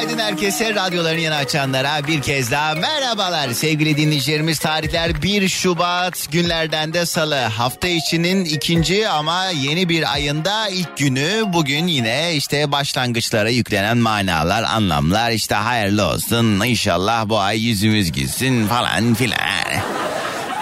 Günaydın 0.00 0.18
herkese. 0.18 0.74
Radyolarını 0.74 1.20
yeni 1.20 1.34
açanlara 1.34 2.06
bir 2.06 2.22
kez 2.22 2.50
daha 2.50 2.74
merhabalar. 2.74 3.52
Sevgili 3.52 3.96
dinleyicilerimiz 3.96 4.58
tarihler 4.58 5.22
1 5.22 5.48
Şubat 5.48 6.32
günlerden 6.32 6.92
de 6.94 7.06
salı. 7.06 7.34
Hafta 7.34 7.88
içinin 7.88 8.44
ikinci 8.44 9.08
ama 9.08 9.44
yeni 9.46 9.88
bir 9.88 10.12
ayında 10.12 10.68
ilk 10.68 10.96
günü. 10.98 11.44
Bugün 11.52 11.86
yine 11.86 12.34
işte 12.34 12.72
başlangıçlara 12.72 13.50
yüklenen 13.50 13.98
manalar, 13.98 14.62
anlamlar. 14.62 15.30
işte 15.30 15.54
hayırlı 15.54 16.06
olsun. 16.06 16.60
İnşallah 16.60 17.28
bu 17.28 17.38
ay 17.38 17.60
yüzümüz 17.66 18.12
gülsün 18.12 18.66
falan 18.66 19.14
filan. 19.14 19.97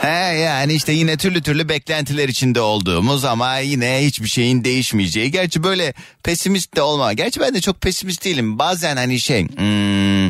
He 0.03 0.39
yani 0.39 0.75
işte 0.75 0.93
yine 0.93 1.17
türlü 1.17 1.43
türlü 1.43 1.69
beklentiler 1.69 2.29
içinde 2.29 2.61
olduğumuz 2.61 3.25
ama 3.25 3.59
yine 3.59 3.99
hiçbir 4.07 4.29
şeyin 4.29 4.65
değişmeyeceği. 4.65 5.31
Gerçi 5.31 5.63
böyle 5.63 5.95
pesimist 6.23 6.77
de 6.77 6.83
olma. 6.83 7.13
Gerçi 7.13 7.41
ben 7.41 7.55
de 7.55 7.61
çok 7.61 7.81
pesimist 7.81 8.25
değilim. 8.25 8.59
Bazen 8.59 8.97
hani 8.97 9.21
şey 9.21 9.49
hmm, 9.49 10.26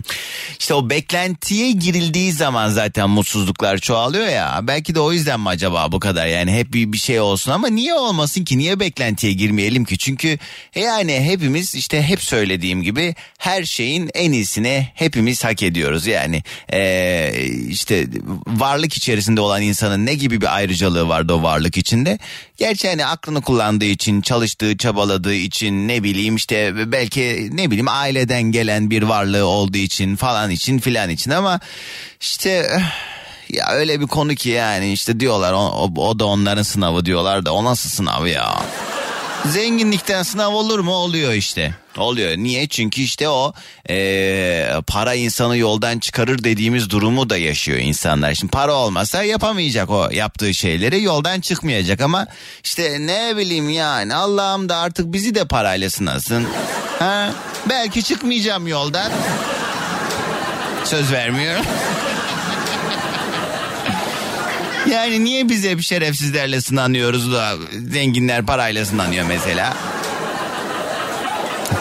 işte 0.58 0.74
o 0.74 0.90
beklentiye 0.90 1.72
girildiği 1.72 2.32
zaman 2.32 2.68
zaten 2.68 3.10
mutsuzluklar 3.10 3.78
çoğalıyor 3.78 4.26
ya. 4.26 4.60
Belki 4.62 4.94
de 4.94 5.00
o 5.00 5.12
yüzden 5.12 5.40
mi 5.40 5.48
acaba 5.48 5.92
bu 5.92 6.00
kadar 6.00 6.26
yani 6.26 6.52
hep 6.52 6.72
bir, 6.72 6.92
bir 6.92 6.98
şey 6.98 7.20
olsun 7.20 7.52
ama 7.52 7.68
niye 7.68 7.94
olmasın 7.94 8.44
ki? 8.44 8.58
Niye 8.58 8.80
beklentiye 8.80 9.32
girmeyelim 9.32 9.84
ki? 9.84 9.98
Çünkü 9.98 10.38
yani 10.74 11.20
hepimiz 11.20 11.74
işte 11.74 12.02
hep 12.02 12.22
söylediğim 12.22 12.82
gibi 12.82 13.14
her 13.38 13.64
şeyin 13.64 14.10
en 14.14 14.32
iyisini 14.32 14.88
hepimiz 14.94 15.44
hak 15.44 15.62
ediyoruz. 15.62 16.06
Yani 16.06 16.42
ee, 16.72 17.32
işte 17.68 18.06
varlık 18.46 18.94
içerisinde 18.94 19.40
olan 19.40 19.62
insanın 19.62 20.06
ne 20.06 20.14
gibi 20.14 20.40
bir 20.40 20.56
ayrıcalığı 20.56 21.08
vardı 21.08 21.32
o 21.32 21.42
varlık 21.42 21.76
içinde? 21.76 22.18
Gerçi 22.56 22.88
hani 22.88 23.06
aklını 23.06 23.42
kullandığı 23.42 23.84
için, 23.84 24.20
çalıştığı, 24.20 24.76
çabaladığı 24.76 25.34
için 25.34 25.88
ne 25.88 26.02
bileyim 26.02 26.36
işte 26.36 26.92
belki 26.92 27.50
ne 27.52 27.70
bileyim 27.70 27.88
aileden 27.88 28.42
gelen 28.42 28.90
bir 28.90 29.02
varlığı 29.02 29.46
olduğu 29.46 29.78
için 29.86 30.16
falan 30.16 30.50
için 30.50 30.78
filan 30.78 31.10
için 31.10 31.30
ama 31.30 31.60
işte 32.20 32.50
eh, 32.50 32.82
ya 33.56 33.68
öyle 33.70 34.00
bir 34.00 34.06
konu 34.06 34.34
ki 34.34 34.48
yani 34.48 34.92
işte 34.92 35.20
diyorlar 35.20 35.52
o, 35.52 35.58
o, 35.58 36.00
o 36.08 36.18
da 36.18 36.24
onların 36.24 36.62
sınavı 36.62 37.04
diyorlar 37.04 37.46
da 37.46 37.52
o 37.52 37.64
nasıl 37.64 37.90
sınav 37.90 38.26
ya? 38.26 38.62
Zenginlikten 39.46 40.22
sınav 40.22 40.52
olur 40.52 40.78
mu? 40.78 40.92
Oluyor 40.92 41.32
işte. 41.32 41.74
Oluyor. 41.96 42.36
Niye? 42.36 42.66
Çünkü 42.68 43.02
işte 43.02 43.28
o 43.28 43.52
eee, 43.88 44.72
para 44.86 45.14
insanı 45.14 45.56
yoldan 45.56 45.98
çıkarır 45.98 46.44
dediğimiz 46.44 46.90
durumu 46.90 47.30
da 47.30 47.36
yaşıyor 47.36 47.78
insanlar. 47.78 48.34
Şimdi 48.34 48.50
para 48.50 48.72
olmasa 48.72 49.22
yapamayacak 49.22 49.90
o 49.90 50.08
yaptığı 50.12 50.54
şeyleri 50.54 51.02
yoldan 51.02 51.40
çıkmayacak 51.40 52.00
ama 52.00 52.26
işte 52.64 52.96
ne 53.00 53.36
bileyim 53.36 53.70
yani 53.70 54.14
Allah'ım 54.14 54.68
da 54.68 54.76
artık 54.76 55.12
bizi 55.12 55.34
de 55.34 55.44
parayla 55.44 55.90
sınasın. 55.90 56.46
Ha? 56.98 57.30
Belki 57.68 58.02
çıkmayacağım 58.02 58.66
yoldan. 58.66 59.12
Söz 60.86 61.12
vermiyorum. 61.12 61.64
Yani 64.90 65.24
niye 65.24 65.48
biz 65.48 65.64
hep 65.64 65.82
şerefsizlerle 65.82 66.60
sınanıyoruz 66.60 67.32
da 67.32 67.54
zenginler 67.92 68.46
parayla 68.46 68.86
sınanıyor 68.86 69.26
mesela? 69.26 69.76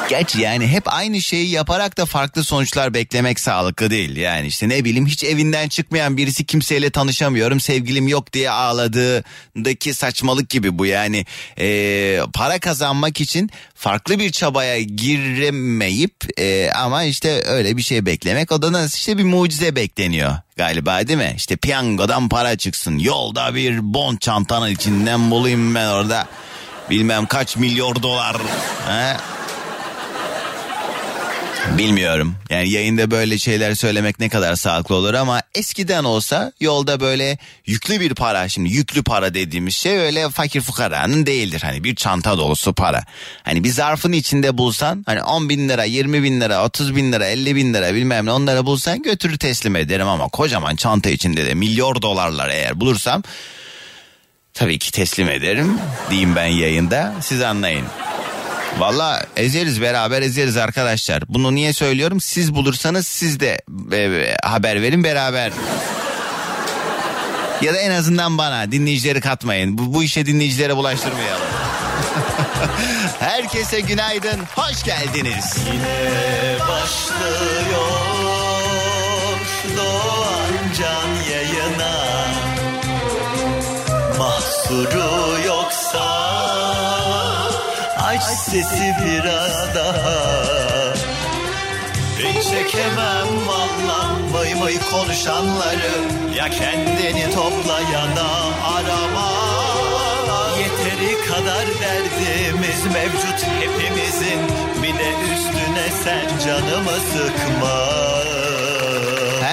Gerçi 0.09 0.41
yani 0.41 0.67
hep 0.67 0.83
aynı 0.93 1.21
şeyi 1.21 1.49
yaparak 1.49 1.97
da 1.97 2.05
farklı 2.05 2.43
sonuçlar 2.43 2.93
beklemek 2.93 3.39
sağlıklı 3.39 3.89
değil. 3.89 4.15
Yani 4.17 4.47
işte 4.47 4.69
ne 4.69 4.83
bileyim 4.85 5.05
hiç 5.05 5.23
evinden 5.23 5.67
çıkmayan 5.67 6.17
birisi 6.17 6.45
kimseyle 6.45 6.89
tanışamıyorum 6.89 7.59
sevgilim 7.59 8.07
yok 8.07 8.33
diye 8.33 8.49
ağladığındaki 8.51 9.93
saçmalık 9.93 10.49
gibi 10.49 10.79
bu. 10.79 10.85
Yani 10.85 11.25
eee, 11.57 12.21
para 12.33 12.59
kazanmak 12.59 13.21
için 13.21 13.49
farklı 13.75 14.19
bir 14.19 14.31
çabaya 14.31 14.81
giremeyip 14.81 16.15
eee, 16.37 16.71
ama 16.71 17.03
işte 17.03 17.43
öyle 17.45 17.77
bir 17.77 17.81
şey 17.81 18.05
beklemek 18.05 18.51
o 18.51 18.61
da 18.61 18.71
nasıl 18.73 18.97
işte 18.97 19.17
bir 19.17 19.23
mucize 19.23 19.75
bekleniyor 19.75 20.35
galiba 20.57 21.07
değil 21.07 21.19
mi? 21.19 21.33
İşte 21.37 21.55
piyangodan 21.55 22.29
para 22.29 22.57
çıksın 22.57 22.99
yolda 22.99 23.55
bir 23.55 23.93
bon 23.93 24.17
çantanın 24.17 24.69
içinden 24.69 25.31
bulayım 25.31 25.75
ben 25.75 25.87
orada 25.87 26.27
bilmem 26.89 27.25
kaç 27.25 27.57
milyon 27.57 28.03
dolar. 28.03 28.37
He? 28.87 29.17
Bilmiyorum. 31.71 32.35
Yani 32.49 32.69
yayında 32.69 33.11
böyle 33.11 33.37
şeyler 33.37 33.75
söylemek 33.75 34.19
ne 34.19 34.29
kadar 34.29 34.55
sağlıklı 34.55 34.95
olur 34.95 35.13
ama 35.13 35.41
eskiden 35.55 36.03
olsa 36.03 36.51
yolda 36.59 36.99
böyle 36.99 37.37
yüklü 37.65 37.99
bir 37.99 38.15
para 38.15 38.49
şimdi 38.49 38.69
yüklü 38.69 39.03
para 39.03 39.33
dediğimiz 39.33 39.75
şey 39.75 39.97
öyle 39.97 40.29
fakir 40.29 40.61
fukaranın 40.61 41.25
değildir. 41.25 41.61
Hani 41.61 41.83
bir 41.83 41.95
çanta 41.95 42.37
dolusu 42.37 42.73
para. 42.73 43.03
Hani 43.43 43.63
bir 43.63 43.69
zarfın 43.69 44.11
içinde 44.11 44.57
bulsan 44.57 45.03
hani 45.05 45.23
10 45.23 45.49
bin 45.49 45.69
lira 45.69 45.83
20 45.83 46.23
bin 46.23 46.41
lira 46.41 46.65
30 46.65 46.95
bin 46.95 47.11
lira 47.11 47.25
50 47.25 47.55
bin 47.55 47.73
lira 47.73 47.93
bilmem 47.93 48.25
ne 48.25 48.31
onları 48.31 48.65
bulsan 48.65 49.03
götürür 49.03 49.37
teslim 49.37 49.75
ederim 49.75 50.07
ama 50.07 50.27
kocaman 50.27 50.75
çanta 50.75 51.09
içinde 51.09 51.45
de 51.45 51.53
milyar 51.53 52.01
dolarlar 52.01 52.49
eğer 52.49 52.79
bulursam 52.79 53.23
tabii 54.53 54.79
ki 54.79 54.91
teslim 54.91 55.29
ederim 55.29 55.77
diyeyim 56.09 56.35
ben 56.35 56.47
yayında 56.47 57.13
siz 57.21 57.41
anlayın. 57.41 57.85
Valla 58.77 59.25
ezeriz 59.35 59.81
beraber 59.81 60.21
ezeriz 60.21 60.57
arkadaşlar. 60.57 61.23
Bunu 61.29 61.55
niye 61.55 61.73
söylüyorum? 61.73 62.21
Siz 62.21 62.55
bulursanız 62.55 63.07
siz 63.07 63.39
de 63.39 63.61
e, 63.93 64.35
haber 64.43 64.81
verin 64.81 65.03
beraber. 65.03 65.51
Ya 67.61 67.73
da 67.73 67.77
en 67.77 67.91
azından 67.91 68.37
bana 68.37 68.71
dinleyicileri 68.71 69.21
katmayın. 69.21 69.77
Bu, 69.77 69.93
bu 69.93 70.03
işe 70.03 70.25
dinleyicilere 70.25 70.75
bulaştırmayalım. 70.75 71.41
Herkese 73.19 73.79
günaydın, 73.79 74.39
hoş 74.55 74.83
geldiniz. 74.83 75.57
Yine 75.73 76.57
başlıyor 76.59 78.05
Doğan 79.77 80.53
Can 80.79 81.31
yayına. 81.31 81.95
Mahsuru 84.17 85.34
Aç 88.17 88.23
sesi 88.23 88.95
biraz 89.05 89.75
daha 89.75 90.93
Hiç 92.19 92.43
çekemem 92.43 93.47
valla 93.47 94.15
Vay 94.33 94.61
vay 94.61 94.75
konuşanları 94.91 95.91
Ya 96.35 96.49
kendini 96.49 97.33
topla 97.33 97.79
ya 97.79 98.15
da 98.15 98.27
arama. 98.75 99.31
Yeteri 100.59 101.25
kadar 101.27 101.65
derdimiz 101.81 102.85
mevcut 102.93 103.47
hepimizin. 103.59 104.39
Bir 104.83 104.99
de 104.99 105.09
üstüne 105.33 106.03
sen 106.03 106.39
canımı 106.45 106.91
sıkma 106.91 108.14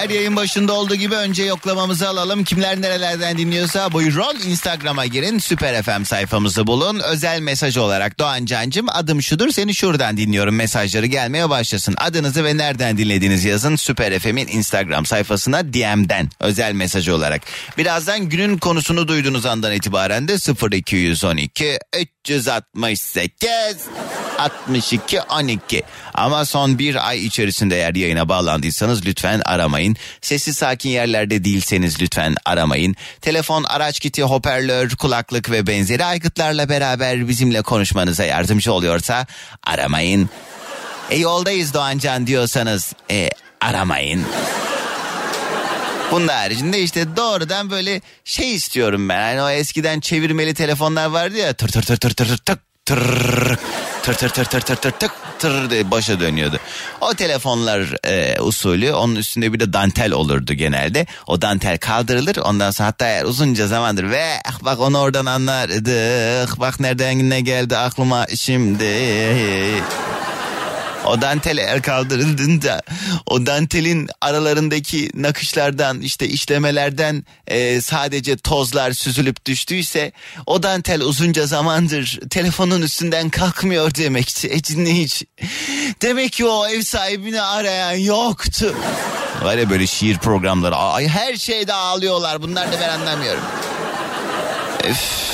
her 0.03 0.11
yayın 0.11 0.37
başında 0.37 0.73
olduğu 0.73 0.95
gibi 0.95 1.15
önce 1.15 1.45
yoklamamızı 1.45 2.09
alalım. 2.09 2.45
Kimler 2.45 2.81
nerelerden 2.81 3.39
dinliyorsa 3.39 3.93
buyurun 3.93 4.37
Instagram'a 4.49 5.07
girin. 5.07 5.39
Süper 5.39 5.83
FM 5.83 6.05
sayfamızı 6.05 6.67
bulun. 6.67 7.01
Özel 7.01 7.41
mesaj 7.41 7.77
olarak 7.77 8.19
Doğan 8.19 8.45
Cancım 8.45 8.87
adım 8.89 9.23
şudur 9.23 9.51
seni 9.51 9.75
şuradan 9.75 10.17
dinliyorum 10.17 10.57
mesajları 10.57 11.07
gelmeye 11.07 11.51
başlasın. 11.51 11.95
Adınızı 11.99 12.45
ve 12.45 12.57
nereden 12.57 12.99
dinlediğinizi 12.99 13.49
yazın. 13.49 13.77
Süper 13.77 14.19
FM'in 14.19 14.49
Instagram 14.49 15.07
sayfasına 15.07 15.73
DM'den 15.73 16.31
özel 16.41 16.73
mesaj 16.73 17.09
olarak. 17.09 17.43
Birazdan 17.79 18.29
günün 18.29 18.59
konusunu 18.59 19.09
duyduğunuz 19.09 19.47
andan 19.47 19.73
itibaren 19.73 20.29
de 20.29 20.37
0212 20.77 21.79
368 22.25 23.77
62 24.43 25.21
12. 25.21 25.83
Ama 26.15 26.45
son 26.45 26.79
bir 26.79 27.09
ay 27.09 27.27
içerisinde 27.27 27.77
eğer 27.77 27.95
yayına 27.95 28.29
bağlandıysanız 28.29 29.07
lütfen 29.07 29.43
aramayın. 29.45 29.97
Sessiz 30.21 30.57
sakin 30.57 30.91
yerlerde 30.91 31.45
değilseniz 31.45 32.01
lütfen 32.03 32.35
aramayın. 32.45 32.97
Telefon, 33.21 33.65
araç 33.65 34.01
kiti, 34.01 34.23
hoparlör, 34.23 34.91
kulaklık 34.91 35.51
ve 35.51 35.67
benzeri 35.67 36.05
aygıtlarla 36.05 36.69
beraber 36.69 37.29
bizimle 37.29 37.63
konuşmanıza 37.63 38.25
yardımcı 38.25 38.73
oluyorsa 38.73 39.27
aramayın. 39.67 40.31
E 41.11 41.17
yoldayız 41.17 41.75
Doğancan 41.75 42.27
diyorsanız 42.27 42.93
e, 43.11 43.31
aramayın. 43.61 44.25
Bunun 46.11 46.29
haricinde 46.29 46.83
işte 46.83 47.17
doğrudan 47.17 47.71
böyle 47.71 48.01
şey 48.25 48.55
istiyorum 48.55 49.09
ben. 49.09 49.23
Hani 49.23 49.43
o 49.43 49.49
eskiden 49.49 50.01
çevirmeli 50.01 50.55
telefonlar 50.55 51.07
vardı 51.07 51.37
ya 51.37 51.53
tır 51.53 51.69
tır 51.69 51.83
tır 51.83 51.97
tır 51.97 52.11
tır 52.11 52.37
tık 52.37 52.59
tır 52.87 53.59
tır 54.03 54.15
tır 54.15 54.29
tır 54.29 54.45
tır 54.45 54.61
tır 54.61 54.77
tır 54.77 54.91
tık 54.91 55.11
tır 55.39 55.71
diye 55.71 55.91
başa 55.91 56.21
dönüyordu. 56.21 56.57
O 57.01 57.15
telefonlar 57.15 58.07
e, 58.07 58.41
usulü 58.41 58.93
onun 58.93 59.17
üstünde 59.17 59.53
bir 59.53 59.61
de 59.61 59.73
dantel 59.73 60.13
olurdu 60.13 60.53
genelde. 60.53 61.07
O 61.27 61.43
dantel 61.43 61.79
kaldırılır 61.79 62.37
ondan 62.37 62.71
sonra 62.71 62.89
hatta 62.89 63.07
eğer 63.07 63.25
uzunca 63.25 63.67
zamandır 63.67 64.11
ve 64.11 64.25
ah 64.49 64.65
bak 64.65 64.81
onu 64.81 64.99
oradan 64.99 65.27
anlardık. 65.27 66.61
Bak 66.61 66.81
nereden 66.81 67.31
ne 67.31 67.41
geldi 67.41 67.77
aklıma 67.77 68.27
şimdi. 68.37 68.85
O 71.07 71.21
dantel 71.21 71.59
el 71.59 71.83
kaldırıldığında 71.83 72.83
o 73.27 73.47
dantelin 73.47 74.09
aralarındaki 74.21 75.11
nakışlardan 75.15 76.01
işte 76.01 76.29
işlemelerden 76.29 77.25
e, 77.47 77.81
sadece 77.81 78.37
tozlar 78.37 78.93
süzülüp 78.93 79.47
düştüyse 79.47 80.13
o 80.47 80.63
dantel 80.63 81.01
uzunca 81.01 81.47
zamandır 81.47 82.21
telefonun 82.31 82.83
üstünden 82.83 83.31
kalkmıyor 83.31 83.95
demekti. 83.95 84.49
Ecin 84.53 84.87
hiç. 84.87 85.25
Demek 86.03 86.33
ki 86.33 86.47
o 86.47 86.67
ev 86.67 86.83
sahibini 86.83 87.43
arayan 87.43 87.97
yoktu. 87.97 88.75
Var 89.43 89.57
ya 89.57 89.71
böyle 89.71 89.87
şiir 89.87 90.19
programları 90.19 90.77
ay 90.77 91.09
her 91.09 91.37
şeyde 91.37 91.73
ağlıyorlar 91.73 92.43
bunlar 92.43 92.73
da 92.73 92.77
ben 92.81 92.89
anlamıyorum. 92.89 93.43
Öf. 94.85 95.33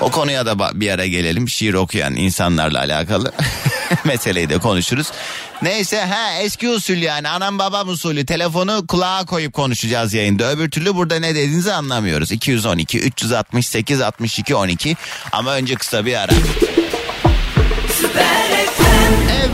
O 0.00 0.10
konuya 0.10 0.46
da 0.46 0.80
bir 0.80 0.90
ara 0.90 1.06
gelelim. 1.06 1.48
Şiir 1.48 1.74
okuyan 1.74 2.16
insanlarla 2.16 2.78
alakalı 2.78 3.32
meseleyi 4.04 4.48
de 4.48 4.58
konuşuruz. 4.58 5.06
Neyse 5.62 6.00
ha 6.00 6.32
eski 6.40 6.68
usul 6.68 6.96
yani 6.96 7.28
anam 7.28 7.58
babam 7.58 7.88
usulü 7.88 8.26
telefonu 8.26 8.86
kulağa 8.86 9.24
koyup 9.26 9.52
konuşacağız 9.52 10.14
yayında. 10.14 10.50
Öbür 10.50 10.70
türlü 10.70 10.94
burada 10.94 11.18
ne 11.18 11.34
dediğinizi 11.34 11.72
anlamıyoruz. 11.72 12.32
212 12.32 12.98
368 12.98 14.00
62 14.00 14.54
12 14.54 14.96
ama 15.32 15.54
önce 15.54 15.74
kısa 15.74 16.06
bir 16.06 16.14
ara. 16.14 16.32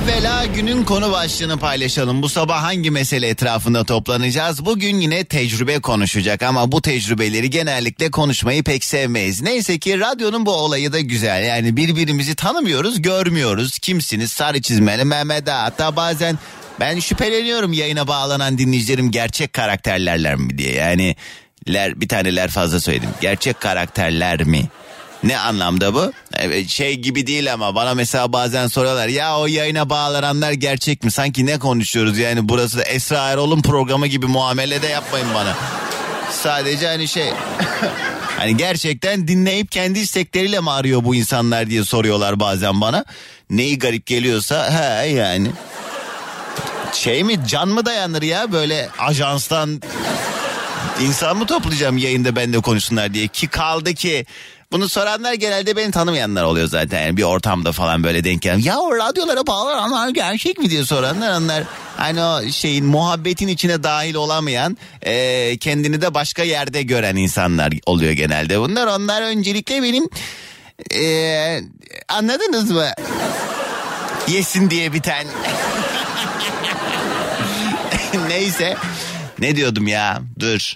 Evvela 0.05 0.45
günün 0.47 0.85
konu 0.85 1.13
başlığını 1.13 1.59
paylaşalım. 1.59 2.23
Bu 2.23 2.29
sabah 2.29 2.63
hangi 2.63 2.91
mesele 2.91 3.29
etrafında 3.29 3.85
toplanacağız? 3.85 4.65
Bugün 4.67 5.01
yine 5.01 5.25
tecrübe 5.25 5.79
konuşacak 5.79 6.43
ama 6.43 6.73
bu 6.73 6.83
tecrübeleri 6.83 7.51
genellikle 7.51 8.11
konuşmayı 8.11 8.63
pek 8.63 8.85
sevmeyiz. 8.85 9.43
Neyse 9.43 9.79
ki 9.79 10.01
radyonun 10.01 10.47
bu 10.47 10.53
olayı 10.53 10.93
da 10.93 11.01
güzel. 11.01 11.45
Yani 11.45 11.77
birbirimizi 11.77 12.35
tanımıyoruz, 12.35 13.03
görmüyoruz. 13.03 13.79
Kimsiniz? 13.79 14.33
Sarı 14.33 14.63
çizmeli 14.63 15.05
Mehmet 15.05 15.49
Ağa. 15.49 15.63
Hatta 15.63 15.97
bazen 15.97 16.39
ben 16.81 17.01
şüpheleniyorum 17.01 17.73
yayına 17.73 18.09
bağlanan 18.09 18.59
dinleyicilerim 18.59 19.11
gerçek 19.11 19.53
karakterlerler 19.53 20.35
mi 20.37 20.59
diye. 20.59 20.73
Yani 20.73 21.17
ler 21.69 22.01
bir 22.01 22.09
taneler 22.09 22.49
fazla 22.51 22.81
söyledim. 22.81 23.11
Gerçek 23.21 23.61
karakterler 23.61 24.45
mi? 24.45 24.63
Ne 25.27 25.39
anlamda 25.39 25.95
bu? 25.95 26.13
Evet, 26.35 26.69
Şey 26.69 26.95
gibi 26.95 27.27
değil 27.27 27.53
ama 27.53 27.75
bana 27.75 27.95
mesela 27.95 28.33
bazen 28.33 28.67
soruyorlar 28.67 29.09
ya 29.09 29.39
o 29.39 29.47
yayına 29.47 29.91
bağlananlar 29.91 30.53
gerçek 30.53 31.05
mi? 31.05 31.11
Sanki 31.11 31.47
ne 31.47 31.59
konuşuyoruz 31.59 32.19
yani 32.19 32.49
burası 32.49 32.79
da 32.79 32.83
Esra 32.83 33.29
Erol'un 33.29 33.63
programı 33.63 34.07
gibi 34.07 34.27
muamele 34.27 34.83
de 34.83 34.87
yapmayın 34.87 35.29
bana. 35.35 35.57
Sadece 36.31 36.87
hani 36.87 37.09
şey 37.09 37.31
hani 38.39 38.57
gerçekten 38.57 39.29
dinleyip 39.29 39.73
kendi 39.73 39.99
istekleriyle 39.99 40.61
mi 40.61 40.71
arıyor 40.71 41.05
bu 41.05 41.15
insanlar 41.15 41.71
diye 41.71 41.85
soruyorlar 41.85 42.41
bazen 42.41 42.81
bana. 42.81 43.05
Neyi 43.51 43.79
garip 43.79 44.07
geliyorsa 44.07 44.71
he 44.71 45.09
yani. 45.09 45.51
Şey 46.93 47.25
mi 47.25 47.41
can 47.47 47.69
mı 47.69 47.87
dayanır 47.87 48.23
ya 48.23 48.53
böyle 48.53 48.89
ajanstan 48.99 49.83
İnsan 51.01 51.37
mı 51.37 51.47
toplayacağım 51.47 51.99
yayında 51.99 52.37
benimle 52.37 52.61
konuşsunlar 52.61 53.15
diye 53.15 53.29
ki 53.29 53.49
kaldı 53.49 53.95
ki 53.95 54.27
bunu 54.73 54.89
soranlar 54.89 55.33
genelde 55.35 55.77
beni 55.77 55.91
tanımayanlar 55.91 56.43
oluyor 56.45 56.69
zaten. 56.69 57.03
Yani 57.03 57.17
bir 57.17 57.23
ortamda 57.23 57.73
falan 57.73 58.05
böyle 58.05 58.25
denk 58.25 58.43
gelen 58.43 58.59
ya 58.59 58.79
o 58.79 58.97
radyolara 58.97 59.47
bağlananlar 59.47 60.09
gerçek 60.09 60.59
mi? 60.59 60.71
diye 60.71 60.85
soranlar 60.85 61.41
onlar 61.41 61.65
hani 61.97 62.23
o 62.23 62.49
şeyin 62.51 62.87
muhabbetin 62.87 63.49
içine 63.49 63.83
dahil 63.83 64.15
olamayan 64.15 64.77
e, 65.03 65.57
kendini 65.57 66.01
de 66.01 66.15
başka 66.15 66.43
yerde 66.43 66.83
gören 66.83 67.17
insanlar 67.17 67.73
oluyor 67.87 68.13
genelde. 68.13 68.61
Bunlar 68.61 68.87
onlar 68.87 69.23
öncelikle 69.23 69.83
benim 69.83 70.09
e, 70.95 71.61
anladınız 72.09 72.71
mı? 72.71 72.89
Yesin 74.29 74.71
diye 74.71 74.93
biten. 74.93 75.27
Neyse. 78.29 78.77
Ne 79.39 79.57
diyordum 79.57 79.87
ya? 79.87 80.23
Dur. 80.41 80.73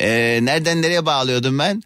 Ee, 0.00 0.38
nereden 0.42 0.82
nereye 0.82 1.06
bağlıyordum 1.06 1.58
ben? 1.58 1.82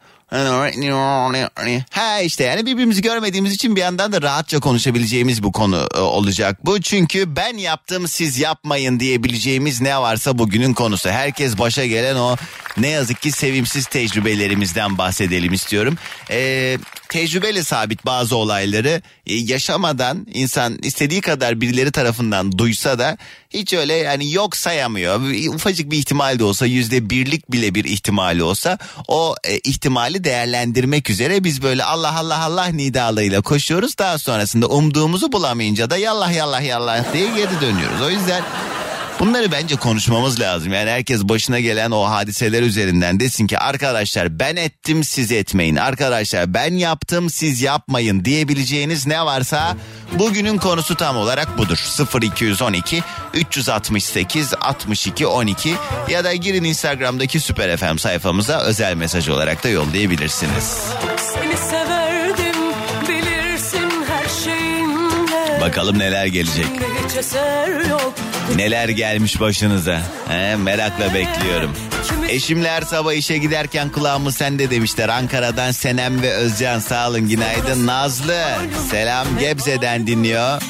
Ha 1.91 2.21
işte 2.21 2.45
yani 2.45 2.67
birbirimizi 2.67 3.03
görmediğimiz 3.03 3.53
için 3.53 3.77
bir 3.77 3.81
yandan 3.81 4.13
da 4.13 4.23
rahatça 4.23 4.61
konuşabileceğimiz 4.61 5.43
bu 5.43 5.53
konu 5.53 5.89
e, 5.95 5.99
olacak 5.99 6.67
bu. 6.67 6.81
Çünkü 6.81 7.37
ben 7.37 7.57
yaptım 7.57 8.09
siz 8.09 8.39
yapmayın 8.39 9.01
diyebileceğimiz 9.01 9.81
ne 9.81 9.99
varsa 9.99 10.39
bugünün 10.39 10.75
konusu. 10.75 11.09
Herkes 11.09 11.59
başa 11.59 11.87
gelen 11.87 12.17
o 12.17 12.37
ne 12.77 12.89
yazık 12.89 13.23
ki 13.23 13.33
sevimsiz 13.33 13.87
tecrübelerimizden 13.87 14.99
bahsedelim 14.99 15.53
istiyorum. 15.53 15.99
Ee, 16.31 16.79
tecrübeyle 17.09 17.65
sabit 17.65 18.07
bazı 18.07 18.37
olayları 18.37 19.03
e, 19.27 19.35
yaşamadan 19.35 20.27
insan 20.35 20.79
istediği 20.83 21.21
kadar 21.21 21.61
birileri 21.61 21.93
tarafından 21.93 22.59
duysa 22.59 22.99
da 22.99 23.17
hiç 23.51 23.75
öyle 23.75 23.95
yani 23.95 24.33
yok 24.33 24.57
sayamıyor. 24.57 25.21
Ufacık 25.55 25.91
bir 25.91 25.99
ihtimal 25.99 26.39
de 26.39 26.45
olsa 26.45 26.67
yüzde 26.67 27.11
birlik 27.11 27.53
bile 27.53 27.75
bir 27.75 27.85
ihtimali 27.85 28.43
olsa 28.43 28.79
o 29.09 29.35
e, 29.45 29.59
ihtimali 29.59 30.25
değerlendirmek 30.25 31.11
üzere 31.11 31.45
biz 31.45 31.63
böyle 31.63 31.85
Allah 31.85 32.19
Allah 32.19 32.45
Allah 32.45 32.67
nidalığıyla 32.67 33.41
koşuyoruz. 33.41 33.99
Daha 33.99 34.19
sonrasında 34.19 34.67
umduğumuzu 34.67 35.33
bulamayınca 35.33 35.91
da 35.91 35.97
yallah 35.97 36.33
yallah 36.33 36.63
yallah 36.63 37.13
diye 37.13 37.27
geri 37.27 37.61
dönüyoruz. 37.61 38.01
O 38.03 38.11
yüzden 38.11 38.43
Bunları 39.19 39.53
bence 39.53 39.77
konuşmamız 39.77 40.41
lazım. 40.41 40.73
Yani 40.73 40.91
herkes 40.91 41.23
başına 41.23 41.61
gelen 41.61 41.91
o 41.91 42.03
hadiseler 42.03 42.63
üzerinden 42.63 43.21
desin 43.21 43.47
ki 43.47 43.59
arkadaşlar 43.59 44.39
ben 44.39 44.57
ettim 44.57 45.05
siz 45.05 45.33
etmeyin. 45.33 45.77
Arkadaşlar 45.77 46.55
ben 46.55 46.75
yaptım 46.75 47.31
siz 47.31 47.63
yapmayın 47.63 48.25
diyebileceğiniz 48.25 49.07
ne 49.07 49.25
varsa 49.25 49.77
bugünün 50.13 50.59
konusu 50.59 50.95
tam 50.95 51.17
olarak 51.17 51.59
budur. 51.59 51.79
0212 52.23 53.03
368 53.35 54.55
62 54.61 55.27
12 55.27 55.75
ya 56.09 56.25
da 56.25 56.35
girin 56.35 56.65
Instagram'daki 56.65 57.41
Süper 57.41 57.77
FM 57.77 57.97
sayfamıza 57.97 58.61
özel 58.61 58.95
mesaj 58.95 59.29
olarak 59.29 59.65
da 59.65 59.69
yollayabilirsiniz. 59.69 60.83
Seni 61.35 61.57
severdim 61.57 62.48
Bakalım 65.61 65.99
neler 65.99 66.27
gelecek. 66.27 66.67
Neler 68.57 68.89
gelmiş 68.89 69.41
başınıza? 69.41 70.01
He, 70.29 70.57
merakla 70.57 71.15
bekliyorum. 71.15 71.73
Eşimle 72.29 72.71
her 72.71 72.83
sabah 72.83 73.13
işe 73.13 73.39
giderken 73.39 73.89
kulağımı 73.89 74.33
sende 74.33 74.71
demişler. 74.71 75.09
Ankara'dan 75.09 75.71
Senem 75.71 76.23
ve 76.23 76.33
Özcan 76.33 76.79
sağ 76.79 77.09
olun 77.09 77.29
günaydın. 77.29 77.87
Nazlı 77.87 78.45
selam 78.91 79.39
Gebze'den 79.39 80.07
dinliyor. 80.07 80.63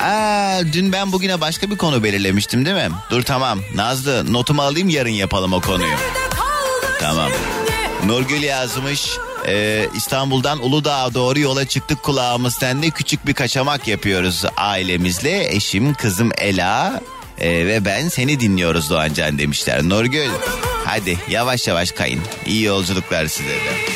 Aa, 0.00 0.60
dün 0.72 0.92
ben 0.92 1.12
bugüne 1.12 1.40
başka 1.40 1.70
bir 1.70 1.76
konu 1.76 2.04
belirlemiştim 2.04 2.64
değil 2.66 2.76
mi? 2.76 2.88
Dur 3.10 3.22
tamam 3.22 3.58
Nazlı 3.74 4.32
notumu 4.32 4.62
alayım 4.62 4.88
yarın 4.88 5.10
yapalım 5.10 5.52
o 5.52 5.60
konuyu. 5.60 5.94
Tamam. 7.00 7.30
Nurgül 8.06 8.42
yazmış. 8.42 9.08
Ee, 9.46 9.88
İstanbul'dan 9.96 10.64
Uludağ'a 10.64 11.14
doğru 11.14 11.38
yola 11.38 11.64
çıktık 11.64 12.02
kulağımız 12.02 12.54
sende 12.54 12.90
küçük 12.90 13.26
bir 13.26 13.34
kaçamak 13.34 13.88
yapıyoruz 13.88 14.44
ailemizle. 14.56 15.54
Eşim 15.54 15.94
kızım 15.94 16.30
Ela 16.38 17.00
e, 17.38 17.66
ve 17.66 17.84
ben 17.84 18.08
seni 18.08 18.40
dinliyoruz 18.40 18.90
Doğancan 18.90 19.38
demişler. 19.38 19.88
Nurgül 19.88 20.28
hadi 20.84 21.18
yavaş 21.30 21.68
yavaş 21.68 21.92
kayın. 21.92 22.20
İyi 22.46 22.62
yolculuklar 22.62 23.26
size 23.26 23.48
de. 23.48 23.95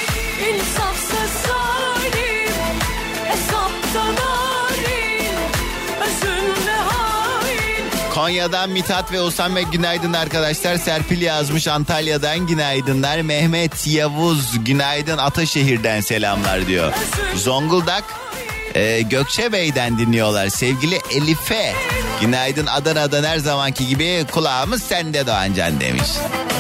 Konya'dan 8.21 8.71
Mithat 8.71 9.13
ve 9.13 9.21
Osan 9.21 9.57
ve 9.57 9.63
günaydın 9.63 10.13
arkadaşlar. 10.13 10.77
Serpil 10.77 11.23
yazmış 11.23 11.69
Antalya'dan 11.69 12.47
günaydınlar. 12.47 13.21
Mehmet 13.21 13.87
Yavuz 13.87 14.65
günaydın 14.65 15.19
Ataşehir'den 15.19 16.01
selamlar 16.01 16.67
diyor. 16.67 16.93
Zonguldak 17.37 18.05
e, 18.75 19.01
Gökçebey'den 19.03 19.99
dinliyorlar. 19.99 20.49
Sevgili 20.49 20.99
Elife 21.11 21.75
günaydın 22.21 22.67
Adana'dan 22.67 23.25
her 23.25 23.39
zamanki 23.39 23.87
gibi 23.87 24.27
kulağımız 24.33 24.83
sende 24.83 25.27
Doğancan 25.27 25.81
demiş. 25.81 26.09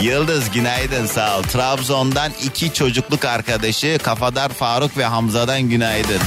Yıldız 0.02 0.50
günaydın 0.50 1.06
sağ 1.06 1.38
ol. 1.38 1.42
Trabzon'dan 1.42 2.32
iki 2.44 2.72
çocukluk 2.72 3.24
arkadaşı 3.24 3.98
Kafadar 4.02 4.48
Faruk 4.48 4.96
ve 4.96 5.04
Hamza'dan 5.04 5.62
günaydın. 5.62 6.20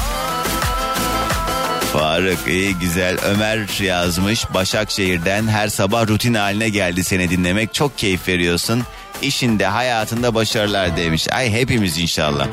Faruk 1.94 2.48
iyi 2.48 2.76
güzel. 2.76 3.18
Ömer 3.24 3.84
yazmış. 3.84 4.54
Başakşehir'den 4.54 5.48
her 5.48 5.68
sabah 5.68 6.08
rutin 6.08 6.34
haline 6.34 6.70
geldi 6.70 7.04
seni 7.04 7.30
dinlemek. 7.30 7.74
Çok 7.74 7.98
keyif 7.98 8.28
veriyorsun. 8.28 8.84
İşinde 9.22 9.66
hayatında 9.66 10.36
başarılar 10.36 10.98
demiş. 10.98 11.28
Ay 11.32 11.52
hepimiz 11.52 11.98
inşallah. 11.98 12.48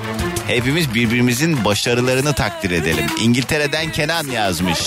Hepimiz 0.47 0.95
birbirimizin 0.95 1.65
başarılarını 1.65 2.33
takdir 2.33 2.71
edelim. 2.71 3.07
İngiltere'den 3.21 3.93
Kenan 3.93 4.27
yazmış. 4.27 4.79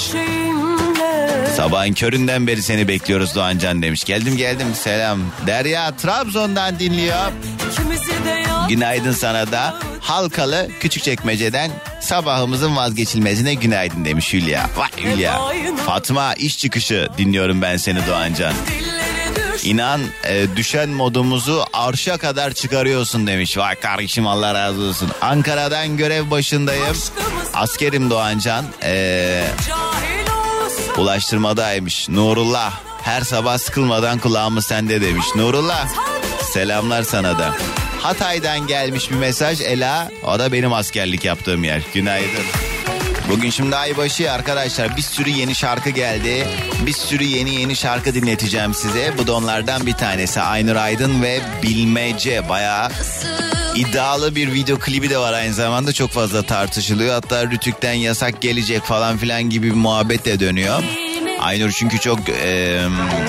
Sabahın 1.57 1.93
köründen 1.93 2.47
beri 2.47 2.63
seni 2.63 2.87
bekliyoruz 2.87 3.35
Doğancan 3.35 3.81
demiş. 3.81 4.03
Geldim 4.03 4.37
geldim 4.37 4.67
selam. 4.73 5.19
Derya 5.47 5.95
Trabzon'dan 5.95 6.79
dinliyor. 6.79 7.31
ikimizi 7.71 8.25
de 8.25 8.42
Günaydın 8.73 9.11
sana 9.11 9.51
da. 9.51 9.79
Halkalı 9.99 10.67
Küçükçekmece'den 10.79 11.71
sabahımızın 12.01 12.75
vazgeçilmezine 12.75 13.53
günaydın 13.53 14.05
demiş 14.05 14.33
Hülya. 14.33 14.69
Vay 14.75 14.89
Hülya. 15.03 15.41
Fatma 15.85 16.33
iş 16.33 16.57
çıkışı 16.57 17.09
dinliyorum 17.17 17.61
ben 17.61 17.77
seni 17.77 18.07
Doğancan. 18.07 18.53
İnan 19.63 20.01
e, 20.23 20.45
düşen 20.55 20.89
modumuzu 20.89 21.65
arşa 21.73 22.17
kadar 22.17 22.53
çıkarıyorsun 22.53 23.27
demiş. 23.27 23.57
Vay 23.57 23.75
kardeşim 23.75 24.27
Allah 24.27 24.53
razı 24.53 24.81
olsun. 24.81 25.09
Ankara'dan 25.21 25.97
görev 25.97 26.31
başındayım. 26.31 26.97
Askerim 27.53 28.09
Doğancan. 28.09 28.65
E, 28.83 29.43
ulaştırmadaymış. 30.97 32.09
Nurullah 32.09 32.73
her 33.01 33.21
sabah 33.21 33.57
sıkılmadan 33.57 34.19
kulağımız 34.19 34.65
sende 34.65 35.01
demiş. 35.01 35.25
Nurullah 35.35 35.87
selamlar 36.53 37.03
sana 37.03 37.39
da. 37.39 37.55
Hatay'dan 38.03 38.67
gelmiş 38.67 39.11
bir 39.11 39.15
mesaj 39.15 39.61
Ela. 39.61 40.11
O 40.23 40.39
da 40.39 40.51
benim 40.51 40.73
askerlik 40.73 41.25
yaptığım 41.25 41.63
yer. 41.63 41.81
Günaydın. 41.93 42.43
Bugün 43.29 43.49
şimdi 43.49 43.75
aybaşı 43.75 44.31
arkadaşlar 44.31 44.97
bir 44.97 45.01
sürü 45.01 45.29
yeni 45.29 45.55
şarkı 45.55 45.89
geldi. 45.89 46.47
Bir 46.85 46.93
sürü 46.93 47.23
yeni 47.23 47.55
yeni 47.55 47.75
şarkı 47.75 48.13
dinleteceğim 48.13 48.73
size. 48.73 49.13
Bu 49.17 49.27
da 49.27 49.33
onlardan 49.33 49.85
bir 49.85 49.93
tanesi. 49.93 50.41
Aynur 50.41 50.75
Aydın 50.75 51.21
ve 51.21 51.39
Bilmece. 51.63 52.49
Bayağı 52.49 52.89
iddialı 53.75 54.35
bir 54.35 54.53
video 54.53 54.79
klibi 54.79 55.09
de 55.09 55.17
var 55.17 55.33
aynı 55.33 55.53
zamanda. 55.53 55.93
Çok 55.93 56.11
fazla 56.11 56.41
tartışılıyor. 56.41 57.13
Hatta 57.13 57.45
Rütük'ten 57.45 57.93
yasak 57.93 58.41
gelecek 58.41 58.83
falan 58.83 59.17
filan 59.17 59.43
gibi 59.43 59.67
bir 59.67 59.75
muhabbet 59.75 60.25
de 60.25 60.39
dönüyor. 60.39 60.83
Aynur 61.39 61.71
çünkü 61.71 61.99
çok 61.99 62.19
e, 62.29 62.81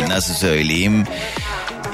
nasıl 0.08 0.34
söyleyeyim 0.34 1.04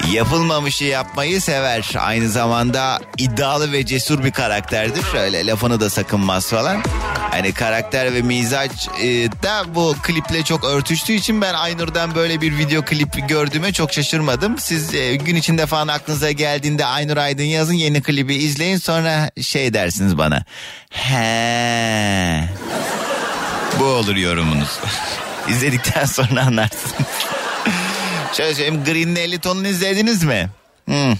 yapılmamışı 0.08 0.84
yapmayı 0.84 1.40
sever. 1.40 1.92
Aynı 1.98 2.28
zamanda 2.28 2.98
iddialı 3.18 3.72
ve 3.72 3.86
cesur 3.86 4.24
bir 4.24 4.30
karakterdir. 4.30 5.02
Şöyle 5.12 5.46
lafını 5.46 5.80
da 5.80 5.90
sakınmaz 5.90 6.50
falan. 6.50 6.82
Hani 7.30 7.52
karakter 7.52 8.14
ve 8.14 8.22
mizaç 8.22 8.88
e, 9.02 9.32
da 9.42 9.74
bu 9.74 9.94
kliple 10.02 10.42
çok 10.42 10.64
örtüştüğü 10.64 11.12
için 11.12 11.40
ben 11.40 11.54
Aynur'dan 11.54 12.14
böyle 12.14 12.40
bir 12.40 12.58
video 12.58 12.84
klip 12.84 13.28
gördüğüme 13.28 13.72
çok 13.72 13.92
şaşırmadım. 13.92 14.58
Siz 14.58 14.94
e, 14.94 15.16
gün 15.16 15.36
içinde 15.36 15.66
falan 15.66 15.88
aklınıza 15.88 16.30
geldiğinde 16.30 16.86
Aynur 16.86 17.16
Aydın 17.16 17.42
yazın 17.42 17.74
yeni 17.74 18.02
klibi 18.02 18.34
izleyin 18.34 18.76
sonra 18.76 19.30
şey 19.42 19.74
dersiniz 19.74 20.18
bana. 20.18 20.44
He. 20.90 22.48
Bu 23.80 23.84
olur 23.84 24.16
yorumunuz. 24.16 24.78
İzledikten 25.48 26.04
sonra 26.04 26.42
anlarsınız. 26.42 26.94
Şöyle 28.32 28.54
söyleyeyim 28.54 28.84
Green'in 28.84 29.16
50 29.16 29.38
tonunu 29.38 29.68
izlediniz 29.68 30.24
mi? 30.24 30.50
Hmm. 30.84 31.14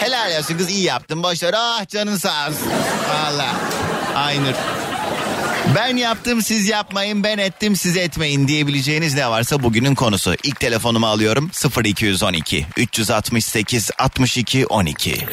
Helal 0.00 0.38
olsun 0.38 0.58
kız 0.58 0.70
iyi 0.70 0.82
yaptın 0.82 1.22
boşver. 1.22 1.54
Ah 1.56 1.88
canın 1.88 2.16
sağ 2.16 2.48
olsun. 2.48 2.70
Valla. 3.08 3.54
Aynur. 4.14 4.54
Ben 5.76 5.96
yaptım 5.96 6.42
siz 6.42 6.68
yapmayın 6.68 7.24
ben 7.24 7.38
ettim 7.38 7.76
siz 7.76 7.96
etmeyin 7.96 8.48
diyebileceğiniz 8.48 9.14
ne 9.14 9.30
varsa 9.30 9.62
bugünün 9.62 9.94
konusu. 9.94 10.34
İlk 10.42 10.60
telefonumu 10.60 11.06
alıyorum 11.06 11.50
0212 11.84 12.66
368 12.76 13.90
62 13.98 14.66
12. 14.66 15.26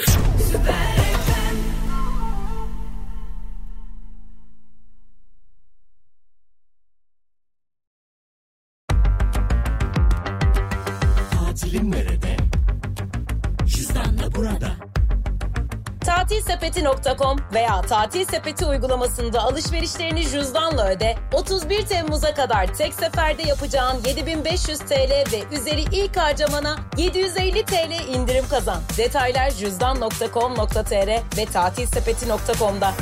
Tatilsepeti.com 16.85 17.39
veya 17.53 17.81
Tatil 17.81 18.25
Sepeti 18.25 18.65
uygulamasında 18.65 19.41
alışverişlerini 19.41 20.29
cüzdanla 20.29 20.89
öde. 20.89 21.17
31 21.33 21.81
Temmuz'a 21.81 22.33
kadar 22.33 22.73
tek 22.73 22.93
seferde 22.93 23.43
yapacağın 23.43 24.03
7500 24.07 24.79
TL 24.79 25.31
ve 25.31 25.57
üzeri 25.57 25.81
ilk 25.91 26.17
harcamana 26.17 26.79
750 26.97 27.65
TL 27.65 28.15
indirim 28.15 28.45
kazan. 28.49 28.81
Detaylar 28.97 29.51
cüzdan.com.tr 29.51 31.37
ve 31.37 31.45
tatilsepeti.com'da. 31.45 32.93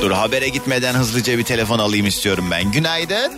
Dur 0.00 0.10
habere 0.10 0.48
gitmeden 0.48 0.94
hızlıca 0.94 1.38
bir 1.38 1.44
telefon 1.44 1.78
alayım 1.78 2.06
istiyorum 2.06 2.48
ben. 2.50 2.72
Günaydın. 2.72 3.32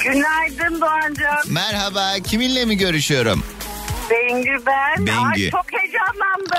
Günaydın 0.00 0.80
Doğancan. 0.80 1.38
Merhaba 1.48 2.14
kiminle 2.24 2.64
mi 2.64 2.76
görüşüyorum? 2.76 3.44
Bengü 4.10 4.66
ben. 4.66 5.06
Bengü. 5.06 5.44
Ay, 5.44 5.50
çok 5.50 5.66
heyecanlandım. 5.72 6.58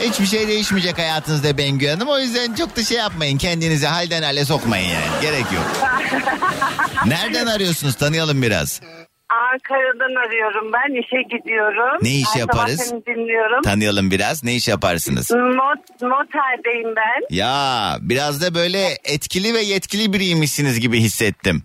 Hiçbir 0.00 0.26
şey 0.26 0.48
değişmeyecek 0.48 0.98
hayatınızda 0.98 1.58
Bengü 1.58 1.88
Hanım. 1.88 2.08
O 2.08 2.18
yüzden 2.18 2.54
çok 2.54 2.76
da 2.76 2.82
şey 2.84 2.98
yapmayın. 2.98 3.38
Kendinizi 3.38 3.86
halden 3.86 4.22
hale 4.22 4.44
sokmayın 4.44 4.88
yani. 4.88 5.22
Gerek 5.22 5.44
yok. 5.54 5.66
Nereden 7.06 7.46
arıyorsunuz? 7.46 7.94
Tanıyalım 7.94 8.42
biraz. 8.42 8.80
Ankara'dan 9.28 10.26
arıyorum 10.26 10.72
ben. 10.72 11.00
işe 11.02 11.36
gidiyorum. 11.36 11.98
Ne 12.02 12.08
iş 12.10 12.26
Her 12.26 12.40
sabah 12.40 12.54
yaparız? 12.54 12.80
seni 12.80 13.06
dinliyorum. 13.06 13.62
Tanıyalım 13.62 14.10
biraz. 14.10 14.44
Ne 14.44 14.54
iş 14.54 14.68
yaparsınız? 14.68 15.30
Not, 15.30 16.02
noterdeyim 16.02 16.96
ben. 16.96 17.36
Ya 17.36 17.96
biraz 18.00 18.42
da 18.42 18.54
böyle 18.54 18.88
etkili 19.04 19.54
ve 19.54 19.60
yetkili 19.60 20.12
biriymişsiniz 20.12 20.80
gibi 20.80 21.00
hissettim. 21.00 21.62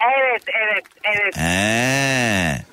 Evet, 0.00 0.42
evet, 0.62 0.84
evet. 1.04 1.36
He. 1.36 2.64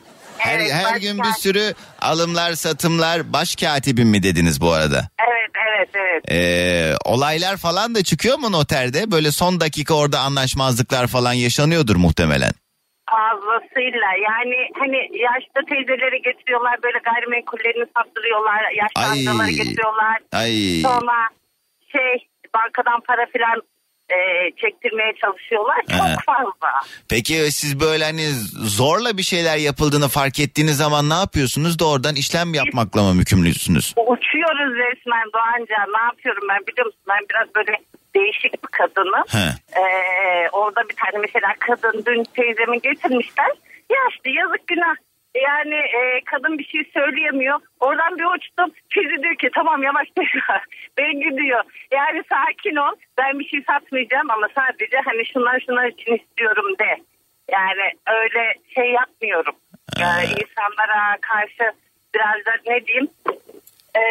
Her, 0.46 0.60
Evet, 0.60 0.72
her 0.74 0.98
gün 0.98 1.18
bir 1.18 1.34
sürü 1.40 1.74
alımlar, 2.02 2.54
satımlar, 2.54 3.34
baş 3.34 3.56
katibim 3.56 4.10
mi 4.10 4.24
dediniz 4.24 4.62
bu 4.62 4.72
arada? 4.72 5.10
Evet, 5.30 5.52
evet, 5.68 5.90
evet. 5.94 6.24
Ee, 6.32 6.94
olaylar 7.06 7.58
falan 7.58 7.96
da 7.96 8.04
çıkıyor 8.04 8.38
mu 8.38 8.52
noterde? 8.52 9.12
Böyle 9.12 9.32
son 9.32 9.60
dakika 9.60 9.94
orada 9.94 10.20
anlaşmazlıklar 10.20 11.08
falan 11.08 11.34
yaşanıyordur 11.34 11.96
muhtemelen. 11.96 12.52
Fazlasıyla. 13.10 14.10
Yani 14.30 14.56
hani 14.80 14.98
yaşlı 15.28 15.66
teyzeleri 15.70 16.22
getiriyorlar 16.22 16.84
böyle 16.84 16.98
gayrimenkullerini 17.10 17.86
sattırıyorlar. 17.98 18.62
Yaşlı 18.82 19.12
Ay. 19.12 19.20
amcaları 19.20 19.52
getiriyorlar. 19.52 20.18
Ay. 20.34 20.82
Sonra 20.82 21.18
şey 21.92 22.28
bankadan 22.56 23.00
para 23.08 23.26
filan 23.34 23.62
e, 24.10 24.18
çektirmeye 24.62 25.14
çalışıyorlar. 25.22 25.78
Çok 25.90 26.08
He. 26.08 26.16
fazla. 26.26 26.70
Peki 27.10 27.34
siz 27.52 27.80
böyle 27.80 28.04
hani 28.04 28.26
zorla 28.80 29.18
bir 29.18 29.24
şeyler 29.24 29.58
yapıldığını 29.58 30.08
fark 30.08 30.40
ettiğiniz 30.40 30.78
zaman 30.78 31.10
ne 31.10 31.14
yapıyorsunuz 31.14 31.80
da 31.80 31.90
oradan 31.90 32.16
işlem 32.16 32.54
yapmakla 32.54 33.04
mı 33.04 33.14
mükümlüsünüz? 33.14 33.94
Uçuyoruz 33.98 34.74
resmen 34.78 35.28
Doğanca. 35.34 35.78
Ne 35.98 36.04
yapıyorum 36.04 36.44
ben 36.50 36.60
biliyor 36.68 36.86
musun? 36.86 37.02
Ben 37.10 37.20
biraz 37.30 37.56
böyle 37.56 37.78
değişik 38.16 38.54
bir 38.64 38.70
kadınım. 38.72 39.24
He. 39.28 39.48
Ee, 39.80 40.50
orada 40.52 40.82
bir 40.90 40.96
tane 40.96 41.18
mesela 41.22 41.48
kadın 41.60 42.04
dün 42.06 42.24
teyzemi 42.24 42.82
getirmişler. 42.82 43.52
Yaşlı 43.90 44.30
yazık 44.30 44.68
günah. 44.68 44.96
Yani 45.44 45.76
e, 45.76 46.22
kadın 46.26 46.58
bir 46.58 46.64
şey 46.64 46.84
söyleyemiyor. 46.94 47.60
Oradan 47.80 48.18
bir 48.18 48.26
uçtum. 48.36 48.72
Teyze 48.94 49.24
diyor 49.24 49.36
ki 49.36 49.50
tamam 49.56 49.84
yavaş 49.84 50.08
tekrar. 50.16 50.64
Bengü 50.98 51.38
diyor. 51.38 51.64
Yani 51.94 52.24
sakin 52.30 52.76
ol. 52.76 52.96
Ben 53.18 53.40
bir 53.40 53.48
şey 53.48 53.62
satmayacağım 53.62 54.32
ama 54.32 54.48
sadece 54.56 54.98
hani 55.06 55.26
şunlar 55.26 55.60
şunlar 55.60 55.88
için 55.88 56.16
istiyorum 56.16 56.76
de. 56.80 56.98
Yani 57.52 57.92
öyle 58.08 58.54
şey 58.76 58.92
yapmıyorum. 58.92 59.56
Yani 60.00 60.26
insanlara 60.26 61.18
karşı 61.22 61.72
biraz 62.16 62.46
da 62.46 62.52
ne 62.68 62.86
diyeyim 62.86 63.10
e, 63.96 64.04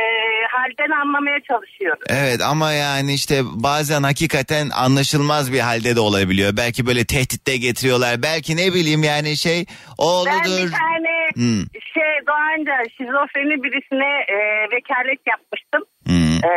halden 0.51 0.91
anlamaya 1.01 1.39
çalışıyorum. 1.49 2.03
Evet 2.09 2.41
ama 2.43 2.73
yani 2.73 3.15
işte 3.15 3.41
bazen 3.45 4.03
hakikaten 4.03 4.71
anlaşılmaz 4.71 5.53
bir 5.53 5.61
halde 5.61 5.97
de 5.97 6.01
olabiliyor. 6.01 6.57
Belki 6.57 6.87
böyle 6.87 7.05
tehditte 7.05 7.57
getiriyorlar. 7.57 8.23
Belki 8.23 8.57
ne 8.57 8.75
bileyim 8.75 9.03
yani 9.05 9.37
şey 9.37 9.65
Ben 9.69 9.75
oğludur. 9.99 10.35
bir 10.45 10.71
tane 10.73 11.15
Hmm. 11.35 11.63
şey 11.95 12.13
Doğanca 12.27 12.77
şizofreni 12.99 13.63
birisine 13.63 14.11
e, 14.29 14.37
vekalet 14.77 15.21
yapmıştım. 15.27 15.83
Hmm. 16.07 16.45
E, 16.51 16.53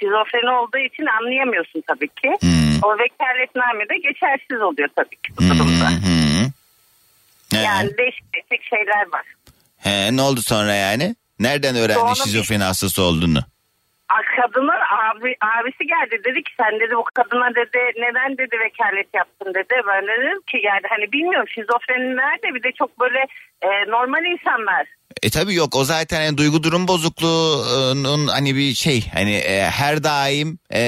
şizofreni 0.00 0.50
olduğu 0.50 0.78
için 0.78 1.06
anlayamıyorsun 1.20 1.82
tabii 1.88 2.08
ki. 2.08 2.28
Hmm. 2.40 2.78
O 2.82 2.98
vekaletname 2.98 3.88
de 3.88 3.96
geçersiz 3.96 4.62
oluyor 4.62 4.88
tabii 4.96 5.16
ki 5.16 5.32
bu 5.36 5.42
Hmm, 5.42 5.48
durumda. 5.50 5.88
hmm. 5.90 6.42
Yani 7.64 7.90
değişik 7.98 8.24
değişik 8.34 8.68
şeyler 8.68 9.12
var. 9.12 9.22
He, 9.78 10.16
ne 10.16 10.22
oldu 10.22 10.42
sonra 10.42 10.74
yani? 10.74 11.14
Nereden 11.42 11.74
öğrendin 11.76 12.00
Sonra 12.00 12.10
bir- 12.10 12.30
şizofreni 12.30 12.62
hastası 12.62 13.02
olduğunu? 13.02 13.38
Kadının 14.36 14.80
abi, 15.04 15.36
abisi 15.40 15.86
geldi 15.86 16.24
dedi 16.24 16.42
ki 16.42 16.52
sen 16.56 16.80
dedi 16.80 16.96
bu 16.96 17.04
kadına 17.14 17.54
dedi 17.54 17.78
neden 17.96 18.38
dedi 18.38 18.56
vekalet 18.60 19.08
yaptın 19.14 19.54
dedi. 19.54 19.74
Ben 19.88 20.02
de 20.06 20.12
dedim 20.22 20.40
ki 20.46 20.60
yani 20.62 20.80
hani 20.88 21.12
bilmiyorum 21.12 21.48
şizofreni 21.48 22.16
nerede 22.16 22.54
bir 22.54 22.62
de 22.62 22.72
çok 22.72 23.00
böyle 23.00 23.26
e, 23.62 23.68
normal 23.90 24.24
insanlar. 24.24 24.86
E 25.22 25.30
tabii 25.30 25.54
yok 25.54 25.76
o 25.76 25.84
zaten 25.84 26.20
hani 26.26 26.36
duygu 26.36 26.62
durum 26.62 26.88
bozukluğunun 26.88 28.26
hani 28.26 28.56
bir 28.56 28.74
şey 28.74 29.08
hani 29.14 29.32
e, 29.34 29.70
her 29.70 30.04
daim 30.04 30.58
e, 30.74 30.80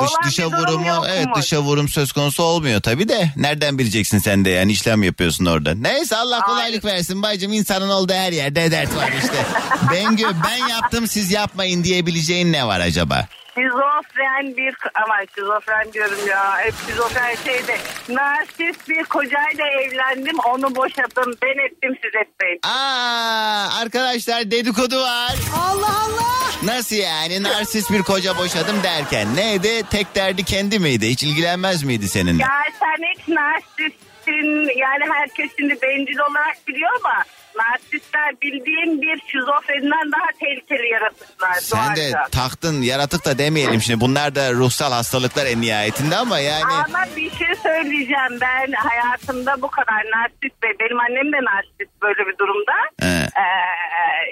dış 0.00 0.10
Olan 0.10 0.24
dışa 0.26 0.46
vurumu 0.46 1.06
evet 1.08 1.26
dışa 1.36 1.60
vurum 1.62 1.88
söz 1.88 2.12
konusu 2.12 2.42
olmuyor 2.42 2.80
tabii 2.80 3.08
de 3.08 3.32
nereden 3.36 3.78
bileceksin 3.78 4.18
sen 4.18 4.44
de 4.44 4.50
yani 4.50 4.72
işlem 4.72 5.02
yapıyorsun 5.02 5.46
orada. 5.46 5.74
Neyse 5.74 6.16
Allah 6.16 6.40
kolaylık 6.40 6.84
versin 6.84 7.22
bacım 7.22 7.52
insanın 7.52 7.88
olduğu 7.88 8.12
her 8.12 8.32
yerde 8.32 8.70
dert 8.70 8.96
var 8.96 9.12
işte. 9.22 9.46
Bengü 9.92 10.24
ben 10.44 10.68
yaptım 10.68 11.06
siz 11.06 11.30
yapmayın 11.30 11.84
diyebileceğin 11.84 12.52
ne 12.52 12.66
var 12.66 12.80
acaba? 12.80 13.28
Şizofren 13.58 14.56
bir 14.56 14.74
aman 14.94 15.26
şizofren 15.34 15.92
diyorum 15.92 16.18
ya 16.28 16.58
hep 16.58 16.74
şizofren 16.88 17.34
şeyde 17.34 17.76
narsist 18.08 18.88
bir 18.88 19.04
kocayla 19.04 19.66
evlendim 19.80 20.38
onu 20.38 20.74
boşadım 20.76 21.34
ben 21.42 21.66
ettim 21.66 21.94
siz 22.02 22.14
etmeyin. 22.22 22.60
Aa 22.62 23.80
arkadaşlar 23.82 24.50
dedikodu 24.50 25.02
var. 25.02 25.34
Allah 25.58 25.86
Allah. 26.06 26.28
Nasıl 26.62 26.96
yani 26.96 27.42
narsist 27.42 27.90
bir 27.90 28.02
koca 28.02 28.38
boşadım 28.38 28.82
derken 28.82 29.36
neydi 29.36 29.82
tek 29.90 30.14
derdi 30.14 30.44
kendi 30.44 30.78
miydi 30.78 31.08
hiç 31.08 31.22
ilgilenmez 31.22 31.82
miydi 31.82 32.08
seninle? 32.08 32.42
Ya 32.42 32.48
sen 32.80 33.04
hiç 33.14 33.28
narsistsin 33.28 34.78
yani 34.78 35.04
herkes 35.14 35.50
şimdi 35.58 35.78
bencil 35.82 36.18
olarak 36.18 36.68
biliyor 36.68 36.90
ama 37.04 37.24
narsistler 37.62 38.40
bildiğin 38.42 39.02
bir 39.02 39.20
şizofreninden 39.32 40.12
daha 40.12 40.28
tehlikeli 40.40 40.88
yaratıklar. 40.88 41.54
Sen 41.54 41.96
de 41.96 42.12
doğaca. 42.12 42.24
taktın 42.32 42.82
yaratık 42.82 43.24
da 43.26 43.38
demeyelim 43.38 43.80
şimdi 43.80 44.00
bunlar 44.00 44.34
da 44.34 44.52
ruhsal 44.52 44.92
hastalıklar 44.92 45.46
en 45.46 45.60
nihayetinde 45.60 46.16
ama 46.16 46.38
yani 46.38 46.72
Ama 46.86 47.04
bir 47.16 47.30
şey 47.30 47.54
söyleyeceğim 47.62 48.34
ben 48.40 48.72
hayatımda 48.72 49.62
bu 49.62 49.70
kadar 49.70 50.02
narsist 50.16 50.64
ve 50.64 50.68
benim 50.80 51.00
annem 51.00 51.32
de 51.32 51.40
narsist 51.44 52.02
böyle 52.02 52.26
bir 52.26 52.38
durumda. 52.38 52.72
He. 53.00 53.28
Ee, 53.42 53.48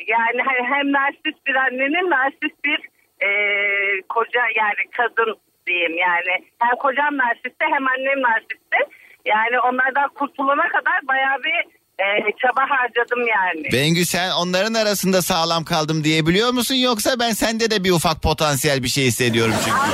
yani 0.06 0.40
hani 0.46 0.76
hem 0.76 0.92
narsist 0.92 1.46
bir 1.46 1.54
annenin 1.54 2.10
narsist 2.10 2.64
bir 2.64 2.78
e, 3.26 3.28
koca 4.08 4.40
yani 4.56 4.82
kadın 4.96 5.36
diyeyim 5.66 5.96
yani. 5.98 6.34
Hem 6.58 6.76
kocam 6.76 7.16
narsistti 7.16 7.64
hem 7.74 7.88
annem 7.88 8.22
narsistti. 8.22 8.78
Yani 9.24 9.60
onlardan 9.60 10.08
kurtulana 10.08 10.68
kadar 10.68 10.98
bayağı 11.08 11.38
bir 11.44 11.64
e, 11.98 12.32
çaba 12.42 12.70
harcadım 12.70 13.26
yani. 13.26 13.72
Bengü 13.72 14.04
sen 14.04 14.30
onların 14.30 14.74
arasında 14.74 15.22
sağlam 15.22 15.64
kaldım 15.64 16.04
diyebiliyor 16.04 16.50
musun 16.50 16.74
yoksa 16.74 17.20
ben 17.20 17.30
sende 17.30 17.70
de 17.70 17.84
bir 17.84 17.90
ufak 17.90 18.22
potansiyel 18.22 18.82
bir 18.82 18.88
şey 18.88 19.04
hissediyorum 19.04 19.54
çünkü. 19.64 19.76
Ama. 19.76 19.86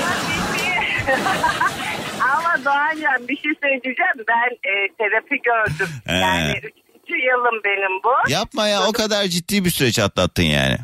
Ama 2.33 2.65
Doğancan 2.65 3.29
bir 3.29 3.37
şey 3.37 3.53
söyleyeceğim. 3.63 4.19
Ben 4.29 4.71
e, 4.71 4.89
terapi 4.99 5.43
gördüm. 5.43 5.89
Yani 6.09 6.53
üçüncü 6.59 7.27
yılım 7.27 7.61
benim 7.65 8.03
bu. 8.05 8.31
Yapma 8.33 8.69
ya 8.69 8.87
o 8.89 8.93
kadar 8.93 9.25
ciddi 9.25 9.65
bir 9.65 9.71
süreç 9.71 9.99
atlattın 9.99 10.43
yani. 10.43 10.77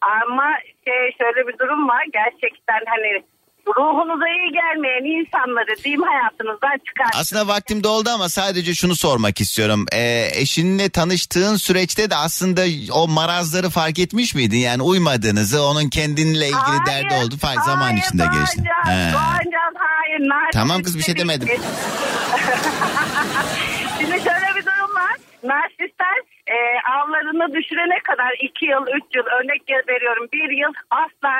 Ama 0.00 0.44
şey 0.84 1.12
şöyle 1.18 1.48
bir 1.48 1.58
durum 1.58 1.88
var. 1.88 2.04
Gerçekten 2.12 2.80
hani 2.86 3.22
ruhunuza 3.76 4.28
iyi 4.28 4.52
gelmeyen 4.52 5.20
insanları 5.20 5.84
diyeyim 5.84 6.02
hayatınızdan 6.02 6.78
çıkar. 6.86 7.06
Aslında 7.20 7.48
vaktim 7.48 7.84
doldu 7.84 8.10
ama 8.10 8.28
sadece 8.28 8.74
şunu 8.74 8.96
sormak 8.96 9.40
istiyorum. 9.40 9.86
Ee, 9.92 10.28
eşinle 10.34 10.90
tanıştığın 10.90 11.56
süreçte 11.56 12.10
de 12.10 12.16
aslında 12.16 12.62
o 12.92 13.08
marazları 13.08 13.70
fark 13.70 13.98
etmiş 13.98 14.34
miydin? 14.34 14.58
Yani 14.58 14.82
uymadığınızı, 14.82 15.62
onun 15.62 15.88
kendinle 15.88 16.48
ilgili 16.48 16.86
derdi 16.86 17.14
oldu 17.14 17.36
fark 17.36 17.64
zaman 17.64 17.90
hayır, 17.90 17.98
içinde 17.98 18.24
geçti. 18.40 18.62
He. 18.84 19.12
Doğancan, 19.12 19.74
hayır. 19.78 20.08
Tamam 20.52 20.82
kız, 20.82 20.98
bir 20.98 21.02
şey 21.02 21.16
değil. 21.16 21.28
demedim. 21.28 21.48
Şimdi 23.98 24.10
şöyle 24.10 24.56
bir 24.56 24.66
durum 24.66 24.94
var. 24.94 25.16
Narsistler 25.44 26.27
avlarını 27.08 27.54
düşürene 27.54 27.98
kadar 27.98 28.32
iki 28.40 28.66
yıl, 28.66 28.86
üç 28.96 29.04
yıl 29.16 29.24
örnek 29.40 29.62
veriyorum 29.88 30.28
bir 30.32 30.50
yıl 30.50 30.72
asla 30.90 31.32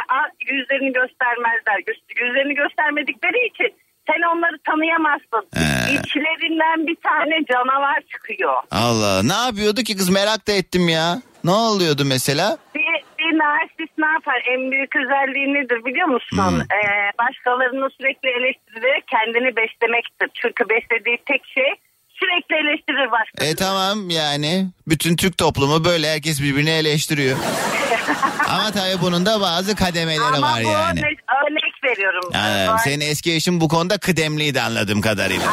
yüzlerini 0.51 0.93
göstermezler. 0.93 1.79
Gö- 1.87 2.25
Yüzlerini 2.25 2.55
göstermedikleri 2.55 3.47
için 3.47 3.75
sen 4.11 4.23
onları 4.23 4.59
tanıyamazsın. 4.59 5.45
He. 5.55 5.93
İçlerinden 5.95 6.87
bir 6.87 6.97
tane 6.97 7.45
canavar 7.53 8.01
çıkıyor. 8.13 8.55
Allah 8.71 9.23
ne 9.23 9.47
yapıyordu 9.47 9.81
ki 9.83 9.97
kız 9.97 10.11
merak 10.11 10.49
da 10.49 10.53
ettim 10.53 10.89
ya. 10.89 11.23
Ne 11.45 11.51
oluyordu 11.51 12.03
mesela? 12.07 12.57
Bir, 12.75 12.95
bir 13.19 13.39
narsist 13.39 13.99
ne 13.99 14.07
yapar? 14.07 14.43
En 14.53 14.71
büyük 14.71 14.97
özelliği 14.97 15.55
nedir 15.55 15.85
biliyor 15.85 16.07
musun? 16.09 16.37
Hmm. 16.39 16.61
Ee, 16.61 17.13
başkalarını 17.19 17.91
sürekli 17.91 18.29
eleştirerek 18.29 19.05
kendini 19.09 19.57
beslemektir. 19.57 20.31
Çünkü 20.35 20.69
beslediği 20.69 21.19
tek 21.27 21.47
şey 21.47 21.75
sürekli 22.21 22.55
eleştirir 22.69 23.11
başkalarını. 23.13 23.53
E 23.53 23.55
tamam 23.55 24.11
yani 24.11 24.67
bütün 24.89 25.17
Türk 25.17 25.39
toplumu 25.39 25.85
böyle 25.85 26.11
herkes 26.13 26.43
birbirini 26.43 26.71
eleştiriyor. 26.71 27.39
Ama 28.49 28.71
tabii 28.73 29.01
bunun 29.03 29.27
da 29.27 29.41
bazı 29.41 29.77
kademeleri 29.77 30.21
Ama 30.23 30.41
var 30.53 30.65
bu 30.65 30.69
yani. 30.69 31.01
örnek, 31.01 31.19
örnek 31.47 31.85
veriyorum. 31.85 32.31
Doğan- 32.35 32.77
Senin 32.77 33.01
eski 33.01 33.35
eşin 33.35 33.61
bu 33.61 33.69
konuda 33.69 33.99
kıdemliydi 33.99 34.61
anladığım 34.61 35.01
kadarıyla. 35.01 35.47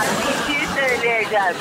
Bir 0.49 0.53
şey 0.55 0.65
söyleyeceğim. 0.75 1.55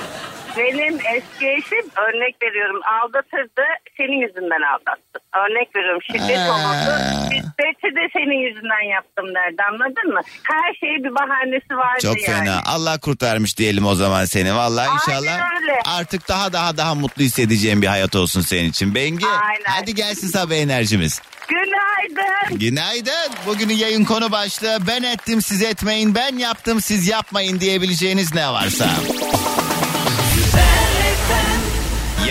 Benim 0.58 0.94
eski 0.94 1.46
eşim 1.48 1.86
örnek 2.06 2.36
veriyorum 2.42 2.80
aldatırdı 3.02 3.62
senin 3.96 4.20
yüzünden 4.26 4.62
aldattı. 4.72 5.18
Örnek 5.42 5.76
veriyorum 5.76 6.02
şiddet 6.02 6.38
Aa. 6.38 6.52
olurdu. 6.54 6.92
Şiddeti 7.34 7.96
de 7.96 8.08
senin 8.12 8.38
yüzünden 8.48 8.88
yaptım 8.94 9.26
derdi 9.34 9.62
anladın 9.70 10.14
mı? 10.14 10.20
Her 10.42 10.74
şeyin 10.80 11.04
bir 11.04 11.14
bahanesi 11.14 11.76
vardı 11.76 12.00
Çok 12.02 12.28
yani. 12.28 12.38
fena. 12.44 12.60
Allah 12.66 12.98
kurtarmış 13.00 13.58
diyelim 13.58 13.86
o 13.86 13.94
zaman 13.94 14.24
seni. 14.24 14.54
Vallahi 14.54 14.88
inşallah 14.94 15.40
öyle. 15.60 15.80
artık 15.98 16.28
daha 16.28 16.52
daha 16.52 16.76
daha 16.76 16.94
mutlu 16.94 17.22
hissedeceğim 17.22 17.82
bir 17.82 17.86
hayat 17.86 18.16
olsun 18.16 18.40
senin 18.40 18.70
için. 18.70 18.94
Bengi 18.94 19.26
Aynen. 19.26 19.64
hadi 19.68 19.94
gelsin 19.94 20.28
sabah 20.28 20.54
enerjimiz. 20.54 21.20
Günaydın. 21.48 22.58
Günaydın. 22.58 23.32
Bugünün 23.46 23.74
yayın 23.74 24.04
konu 24.04 24.32
başlığı 24.32 24.78
ben 24.86 25.02
ettim 25.02 25.42
siz 25.42 25.62
etmeyin 25.62 26.14
ben 26.14 26.36
yaptım 26.38 26.80
siz 26.80 27.08
yapmayın 27.08 27.60
diyebileceğiniz 27.60 28.34
ne 28.34 28.48
varsa. 28.48 28.86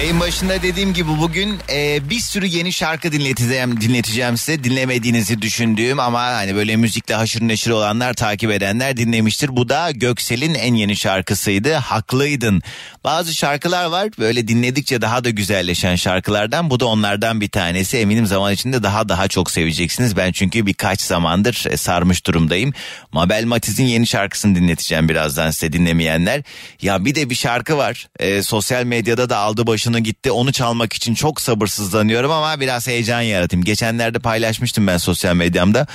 Yayın 0.03 0.19
başında 0.19 0.61
dediğim 0.61 0.93
gibi 0.93 1.09
bugün 1.19 1.59
e, 1.69 2.09
bir 2.09 2.19
sürü 2.19 2.45
yeni 2.45 2.73
şarkı 2.73 3.11
dinleteceğim, 3.11 3.81
dinleteceğim 3.81 4.37
size. 4.37 4.63
Dinlemediğinizi 4.63 5.41
düşündüğüm 5.41 5.99
ama 5.99 6.21
hani 6.21 6.55
böyle 6.55 6.75
müzikle 6.75 7.15
haşır 7.15 7.41
neşir 7.41 7.71
olanlar 7.71 8.13
takip 8.13 8.51
edenler 8.51 8.97
dinlemiştir. 8.97 9.55
Bu 9.55 9.69
da 9.69 9.91
Göksel'in 9.91 10.53
en 10.53 10.73
yeni 10.73 10.95
şarkısıydı. 10.95 11.73
Haklıydın. 11.73 12.61
Bazı 13.03 13.33
şarkılar 13.35 13.85
var 13.85 14.09
böyle 14.19 14.47
dinledikçe 14.47 15.01
daha 15.01 15.23
da 15.23 15.29
güzelleşen 15.29 15.95
şarkılardan. 15.95 16.69
Bu 16.69 16.79
da 16.79 16.85
onlardan 16.85 17.41
bir 17.41 17.49
tanesi. 17.49 17.97
Eminim 17.97 18.25
zaman 18.25 18.53
içinde 18.53 18.83
daha 18.83 19.09
daha 19.09 19.27
çok 19.27 19.51
seveceksiniz. 19.51 20.17
Ben 20.17 20.31
çünkü 20.31 20.65
birkaç 20.65 21.01
zamandır 21.01 21.65
e, 21.69 21.77
sarmış 21.77 22.25
durumdayım. 22.25 22.73
Mabel 23.11 23.45
Matiz'in 23.45 23.85
yeni 23.85 24.07
şarkısını 24.07 24.55
dinleteceğim 24.55 25.09
birazdan 25.09 25.51
size 25.51 25.73
dinlemeyenler. 25.73 26.41
Ya 26.81 27.05
bir 27.05 27.15
de 27.15 27.29
bir 27.29 27.35
şarkı 27.35 27.77
var. 27.77 28.07
E, 28.19 28.43
sosyal 28.43 28.83
medyada 28.83 29.29
da 29.29 29.37
aldı 29.37 29.67
başını 29.67 29.92
gitti. 29.99 30.31
Onu 30.31 30.51
çalmak 30.51 30.93
için 30.93 31.15
çok 31.15 31.41
sabırsızlanıyorum 31.41 32.31
ama 32.31 32.59
biraz 32.59 32.87
heyecan 32.87 33.21
yaratayım. 33.21 33.65
Geçenlerde 33.65 34.19
paylaşmıştım 34.19 34.87
ben 34.87 34.97
sosyal 34.97 35.35
medyamda. 35.35 35.87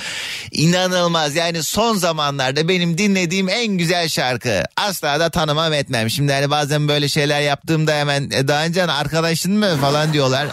İnanılmaz 0.51 1.35
yani 1.35 1.63
son 1.63 1.95
zamanlarda 1.95 2.67
benim 2.67 2.97
dinlediğim 2.97 3.49
en 3.49 3.67
güzel 3.67 4.07
şarkı. 4.07 4.63
Asla 4.77 5.19
da 5.19 5.29
tanımam 5.29 5.73
etmem. 5.73 6.09
Şimdi 6.09 6.33
hani 6.33 6.49
bazen 6.49 6.87
böyle 6.87 7.07
şeyler 7.07 7.41
yaptığımda 7.41 7.93
hemen 7.93 8.29
e, 8.31 8.47
daha 8.47 8.65
önce 8.65 8.83
arkadaşın 8.83 9.57
mı 9.57 9.77
falan 9.81 10.13
diyorlar. 10.13 10.47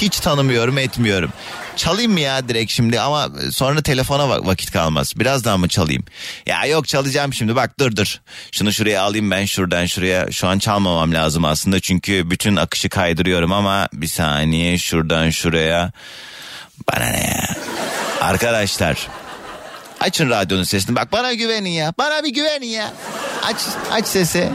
Hiç 0.00 0.20
tanımıyorum 0.20 0.78
etmiyorum. 0.78 1.32
Çalayım 1.76 2.12
mı 2.12 2.20
ya 2.20 2.48
direkt 2.48 2.72
şimdi 2.72 3.00
ama 3.00 3.28
sonra 3.52 3.82
telefona 3.82 4.22
va- 4.22 4.46
vakit 4.46 4.70
kalmaz. 4.70 5.12
Biraz 5.16 5.44
daha 5.44 5.56
mı 5.56 5.68
çalayım? 5.68 6.04
Ya 6.46 6.64
yok 6.66 6.88
çalacağım 6.88 7.34
şimdi 7.34 7.56
bak 7.56 7.78
dur 7.80 7.96
dur. 7.96 8.20
Şunu 8.52 8.72
şuraya 8.72 9.02
alayım 9.02 9.30
ben 9.30 9.44
şuradan 9.44 9.86
şuraya. 9.86 10.32
Şu 10.32 10.48
an 10.48 10.58
çalmamam 10.58 11.14
lazım 11.14 11.44
aslında 11.44 11.80
çünkü 11.80 12.30
bütün 12.30 12.56
akışı 12.56 12.88
kaydırıyorum 12.88 13.52
ama 13.52 13.88
bir 13.92 14.08
saniye 14.08 14.78
şuradan 14.78 15.30
şuraya. 15.30 15.92
Bana 16.92 17.04
ne 17.06 17.20
ya? 17.20 17.56
Arkadaşlar 18.20 19.08
açın 20.00 20.30
radyonun 20.30 20.62
sesini 20.64 20.96
bak 20.96 21.12
bana 21.12 21.34
güvenin 21.34 21.70
ya. 21.70 21.94
Bana 21.98 22.24
bir 22.24 22.30
güvenin 22.34 22.66
ya. 22.66 22.92
Aç 23.42 23.56
aç 23.90 24.06
sesi. 24.06 24.50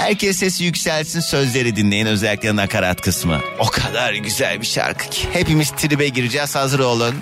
Herkes 0.00 0.36
sesi 0.38 0.64
yükselsin 0.64 1.20
sözleri 1.20 1.76
dinleyin 1.76 2.06
özellikle 2.06 2.56
nakarat 2.56 3.00
kısmı. 3.00 3.40
O 3.58 3.66
kadar 3.66 4.12
güzel 4.14 4.60
bir 4.60 4.66
şarkı 4.66 5.10
ki. 5.10 5.28
Hepimiz 5.32 5.70
tribe 5.70 6.08
gireceğiz 6.08 6.54
hazır 6.56 6.80
olun. 6.80 7.14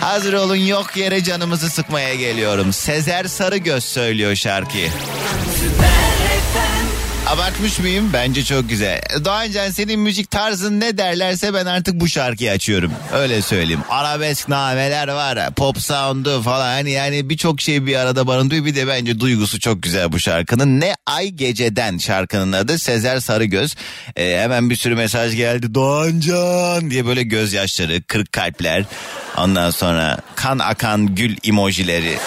Hazır 0.00 0.32
olun 0.32 0.56
yok 0.56 0.96
yere 0.96 1.22
canımızı 1.22 1.70
sıkmaya 1.70 2.14
geliyorum. 2.14 2.72
Sezer 2.72 3.24
Sarıgöz 3.24 3.84
söylüyor 3.84 4.34
şarkıyı. 4.34 4.88
Abartmış 7.26 7.78
mıyım? 7.78 8.10
Bence 8.12 8.44
çok 8.44 8.68
güzel. 8.68 9.00
Doğancan 9.24 9.70
senin 9.70 10.00
müzik 10.00 10.30
tarzın 10.30 10.80
ne 10.80 10.98
derlerse 10.98 11.54
ben 11.54 11.66
artık 11.66 11.94
bu 12.00 12.08
şarkıyı 12.08 12.50
açıyorum. 12.50 12.92
Öyle 13.12 13.42
söyleyeyim. 13.42 13.80
Arabesk 13.90 14.48
nameler 14.48 15.08
var. 15.08 15.54
Pop 15.54 15.78
sound'u 15.78 16.42
falan. 16.42 16.66
Hani 16.72 16.90
yani 16.90 17.30
birçok 17.30 17.60
şey 17.60 17.86
bir 17.86 17.96
arada 17.96 18.26
barındırıyor. 18.26 18.64
Bir 18.64 18.74
de 18.74 18.86
bence 18.86 19.20
duygusu 19.20 19.60
çok 19.60 19.82
güzel 19.82 20.12
bu 20.12 20.18
şarkının. 20.18 20.80
Ne 20.80 20.94
Ay 21.06 21.28
Geceden 21.28 21.98
şarkının 21.98 22.52
adı. 22.52 22.78
Sezer 22.78 23.20
Sarıgöz. 23.20 23.74
Ee, 24.16 24.38
hemen 24.40 24.70
bir 24.70 24.76
sürü 24.76 24.94
mesaj 24.94 25.36
geldi. 25.36 25.74
Doğancan 25.74 26.90
diye 26.90 27.06
böyle 27.06 27.22
gözyaşları, 27.22 28.02
kırık 28.02 28.32
kalpler. 28.32 28.84
Ondan 29.36 29.70
sonra 29.70 30.18
kan 30.34 30.58
akan 30.58 31.14
gül 31.14 31.36
emojileri. 31.44 32.18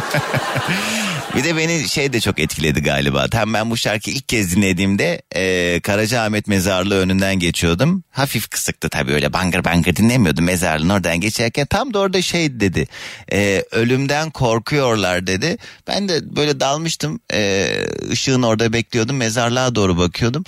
Bir 1.36 1.44
de 1.44 1.56
beni 1.56 1.88
şey 1.88 2.12
de 2.12 2.20
çok 2.20 2.38
etkiledi 2.38 2.82
galiba. 2.82 3.28
Tam 3.28 3.54
ben 3.54 3.70
bu 3.70 3.76
şarkıyı 3.76 4.16
ilk 4.16 4.28
kez 4.28 4.56
dinlediğimde 4.56 5.22
e, 5.34 5.80
Karacaahmet 5.80 6.46
mezarlığı 6.46 6.98
önünden 6.98 7.38
geçiyordum. 7.38 8.04
Hafif 8.10 8.50
kısıktı 8.50 8.88
tabii 8.88 9.12
öyle 9.12 9.32
bangır 9.32 9.64
bangır 9.64 9.96
dinlemiyordum 9.96 10.44
mezarlığın 10.44 10.88
oradan 10.88 11.20
geçerken. 11.20 11.66
Tam 11.66 11.94
da 11.94 11.98
orada 11.98 12.22
şey 12.22 12.60
dedi. 12.60 12.86
E, 13.32 13.64
ölümden 13.70 14.30
korkuyorlar 14.30 15.26
dedi. 15.26 15.56
Ben 15.88 16.08
de 16.08 16.36
böyle 16.36 16.60
dalmıştım. 16.60 17.20
E, 17.32 17.70
ışığın 18.10 18.42
orada 18.42 18.72
bekliyordum. 18.72 19.16
Mezarlığa 19.16 19.74
doğru 19.74 19.98
bakıyordum. 19.98 20.44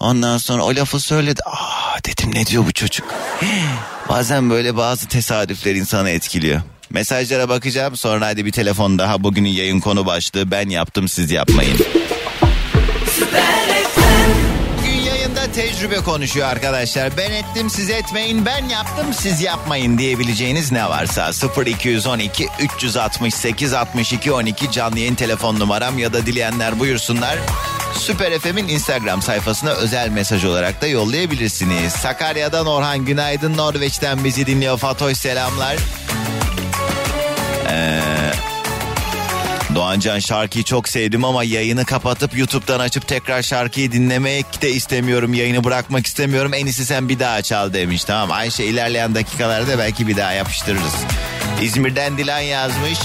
Ondan 0.00 0.38
sonra 0.38 0.62
o 0.62 0.74
lafı 0.74 1.00
söyledi. 1.00 1.40
Aa 1.46 1.98
dedim 2.04 2.34
ne 2.34 2.46
diyor 2.46 2.66
bu 2.66 2.72
çocuk? 2.72 3.14
Bazen 4.08 4.50
böyle 4.50 4.76
bazı 4.76 5.08
tesadüfler 5.08 5.74
insanı 5.74 6.10
etkiliyor. 6.10 6.62
Mesajlara 6.92 7.48
bakacağım 7.48 7.96
sonra 7.96 8.26
hadi 8.26 8.46
bir 8.46 8.52
telefon 8.52 8.98
daha 8.98 9.22
bugünün 9.22 9.48
yayın 9.48 9.80
konu 9.80 10.06
başlığı 10.06 10.50
ben 10.50 10.68
yaptım 10.68 11.08
siz 11.08 11.30
yapmayın. 11.30 11.78
Bugün 14.78 14.92
yayında 14.92 15.52
tecrübe 15.52 15.96
konuşuyor 15.96 16.48
arkadaşlar. 16.48 17.16
Ben 17.16 17.30
ettim 17.30 17.70
siz 17.70 17.90
etmeyin 17.90 18.46
ben 18.46 18.68
yaptım 18.68 19.06
siz 19.12 19.40
yapmayın 19.40 19.98
diyebileceğiniz 19.98 20.72
ne 20.72 20.88
varsa 20.88 21.30
0212 21.66 22.48
368 22.60 23.72
62 23.74 24.32
12 24.32 24.70
canlı 24.70 24.98
yayın 24.98 25.14
telefon 25.14 25.58
numaram 25.58 25.98
ya 25.98 26.12
da 26.12 26.26
dileyenler 26.26 26.78
buyursunlar. 26.78 27.38
Süper 27.98 28.38
FM'in 28.38 28.68
Instagram 28.68 29.22
sayfasına 29.22 29.70
özel 29.70 30.08
mesaj 30.08 30.44
olarak 30.44 30.82
da 30.82 30.86
yollayabilirsiniz. 30.86 31.92
Sakarya'dan 31.92 32.66
Orhan 32.66 33.04
günaydın 33.04 33.56
Norveç'ten 33.56 34.24
bizi 34.24 34.46
dinliyor 34.46 34.78
Fatoş 34.78 35.18
selamlar. 35.18 35.76
Ee, 37.72 38.00
Doğancan 39.74 40.18
şarkıyı 40.18 40.64
çok 40.64 40.88
sevdim 40.88 41.24
ama 41.24 41.44
yayını 41.44 41.84
kapatıp 41.84 42.38
YouTube'dan 42.38 42.80
açıp 42.80 43.08
tekrar 43.08 43.42
şarkıyı 43.42 43.92
dinlemek 43.92 44.62
de 44.62 44.70
istemiyorum. 44.70 45.34
Yayını 45.34 45.64
bırakmak 45.64 46.06
istemiyorum. 46.06 46.54
En 46.54 46.66
iyisi 46.66 46.86
sen 46.86 47.08
bir 47.08 47.18
daha 47.18 47.42
çal 47.42 47.72
demiş. 47.72 48.04
Tamam 48.04 48.30
Ayşe 48.30 48.64
ilerleyen 48.64 49.14
dakikalarda 49.14 49.78
belki 49.78 50.08
bir 50.08 50.16
daha 50.16 50.32
yapıştırırız. 50.32 50.94
İzmir'den 51.62 52.18
Dilan 52.18 52.40
yazmış. 52.40 52.98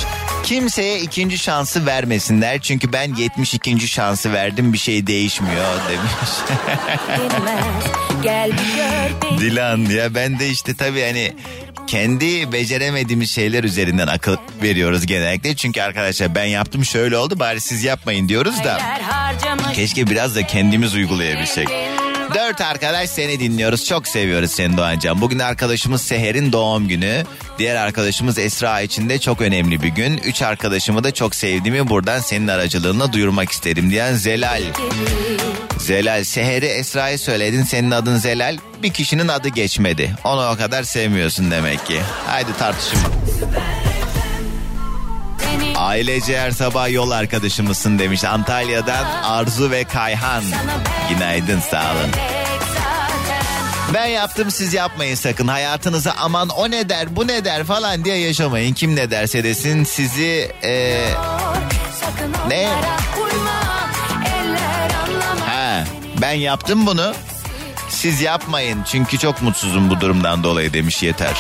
Kimseye 0.48 1.00
ikinci 1.00 1.38
şansı 1.38 1.86
vermesinler. 1.86 2.62
Çünkü 2.62 2.94
ben 2.94 3.16
72. 3.16 3.88
şansı 3.88 4.34
verdim 4.34 4.74
bir 4.74 4.78
şey 4.78 5.08
değişmiyor 5.08 5.76
demiş. 5.90 6.32
Dilan 9.40 9.78
ya 9.78 10.16
ben 10.16 10.40
de 10.40 10.50
işte 10.50 10.76
tabii 10.76 11.02
hani 11.02 11.34
kendi 11.88 12.52
beceremediğimiz 12.52 13.32
şeyler 13.32 13.64
üzerinden 13.64 14.08
akıl 14.08 14.38
veriyoruz 14.64 15.06
genellikle. 15.06 15.56
Çünkü 15.56 15.82
arkadaşlar 15.82 16.36
ben 16.36 16.46
yaptım 16.46 16.86
şöyle 16.86 17.18
oldu 17.18 17.40
bari 17.40 17.62
siz 17.62 17.84
yapmayın 17.84 18.30
diyoruz 18.30 18.64
da. 18.64 18.78
Keşke 19.74 20.08
biraz 20.08 20.36
da 20.36 20.48
kendimiz 20.48 20.96
uygulayabilsek. 20.96 21.68
Dört 22.38 22.62
arkadaş 22.62 23.10
seni 23.10 23.40
dinliyoruz. 23.40 23.86
Çok 23.86 24.08
seviyoruz 24.08 24.52
seni 24.52 24.78
Doğancan. 24.78 25.22
Bugün 25.22 25.40
arkadaşımız 25.40 26.02
Seher'in 26.02 26.52
doğum 26.52 26.88
günü. 26.88 27.24
Diğer 27.60 27.76
arkadaşımız 27.76 28.38
Esra 28.38 28.82
için 28.82 29.10
de 29.10 29.20
çok 29.20 29.42
önemli 29.42 29.82
bir 29.82 29.88
gün. 29.88 30.18
Üç 30.18 30.42
arkadaşımı 30.42 31.04
da 31.04 31.14
çok 31.14 31.36
sevdiğimi 31.36 31.90
buradan 31.90 32.20
senin 32.20 32.48
aracılığınla 32.48 33.14
duyurmak 33.14 33.52
isterim 33.52 33.92
diyen 33.92 34.14
Zelal. 34.14 34.62
Zelal 35.80 36.24
Seher'i 36.24 36.66
Esra'ya 36.66 37.18
söyledin 37.18 37.64
senin 37.64 37.92
adın 37.92 38.18
Zelal. 38.18 38.58
Bir 38.84 38.94
kişinin 38.94 39.28
adı 39.28 39.48
geçmedi. 39.48 40.16
Onu 40.24 40.50
o 40.50 40.58
kadar 40.58 40.84
sevmiyorsun 40.84 41.52
demek 41.52 41.86
ki. 41.86 42.02
Haydi 42.26 42.58
tartışın. 42.60 43.00
Ailece 45.88 46.40
her 46.40 46.52
sabah 46.52 46.92
yol 46.92 47.12
arkadaşımızsın 47.12 48.00
demiş 48.00 48.24
Antalya'dan 48.24 49.06
Arzu 49.24 49.72
ve 49.72 49.84
Kayhan. 49.84 50.44
Günaydın 51.10 51.60
sağ 51.60 51.82
olun. 51.82 52.12
Ben 53.94 54.06
yaptım 54.06 54.52
siz 54.52 54.74
yapmayın 54.74 55.16
sakın. 55.16 55.48
Hayatınıza 55.48 56.16
aman 56.20 56.50
o 56.50 56.72
ne 56.72 56.90
der 56.90 57.16
bu 57.16 57.28
ne 57.28 57.46
der 57.46 57.64
falan 57.64 58.06
diye 58.06 58.18
yaşamayın. 58.18 58.74
Kim 58.74 58.96
ne 58.96 59.12
derse 59.12 59.44
desin 59.44 59.84
sizi 59.84 60.52
e, 60.64 61.04
Sakın 62.00 62.50
Ne? 62.50 62.70
ha, 65.46 65.84
ben 66.22 66.32
yaptım 66.34 66.86
bunu. 66.86 67.14
Siz 67.90 68.22
yapmayın 68.22 68.84
çünkü 68.92 69.18
çok 69.18 69.42
mutsuzum 69.42 69.90
bu 69.90 70.02
durumdan 70.02 70.44
dolayı 70.44 70.74
demiş 70.74 71.04
yeter. 71.04 71.38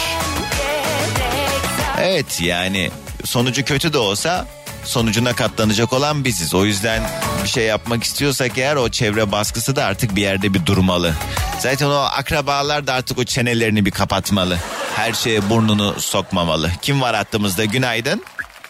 Evet 2.01 2.41
yani 2.41 2.91
sonucu 3.25 3.65
kötü 3.65 3.93
de 3.93 3.97
olsa 3.97 4.47
sonucuna 4.83 5.33
katlanacak 5.33 5.93
olan 5.93 6.25
biziz. 6.25 6.53
O 6.55 6.65
yüzden 6.65 7.03
bir 7.43 7.49
şey 7.49 7.65
yapmak 7.65 8.03
istiyorsak 8.03 8.57
eğer 8.57 8.75
o 8.75 8.89
çevre 8.89 9.31
baskısı 9.31 9.75
da 9.75 9.85
artık 9.85 10.15
bir 10.15 10.21
yerde 10.21 10.53
bir 10.53 10.65
durmalı. 10.65 11.13
Zaten 11.59 11.85
o 11.87 11.93
akrabalar 11.95 12.87
da 12.87 12.93
artık 12.93 13.17
o 13.19 13.23
çenelerini 13.23 13.85
bir 13.85 13.91
kapatmalı. 13.91 14.57
Her 14.95 15.13
şeye 15.13 15.49
burnunu 15.49 15.95
sokmamalı. 15.99 16.71
Kim 16.81 17.01
var 17.01 17.15
hattımızda? 17.15 17.65
Günaydın. 17.65 18.23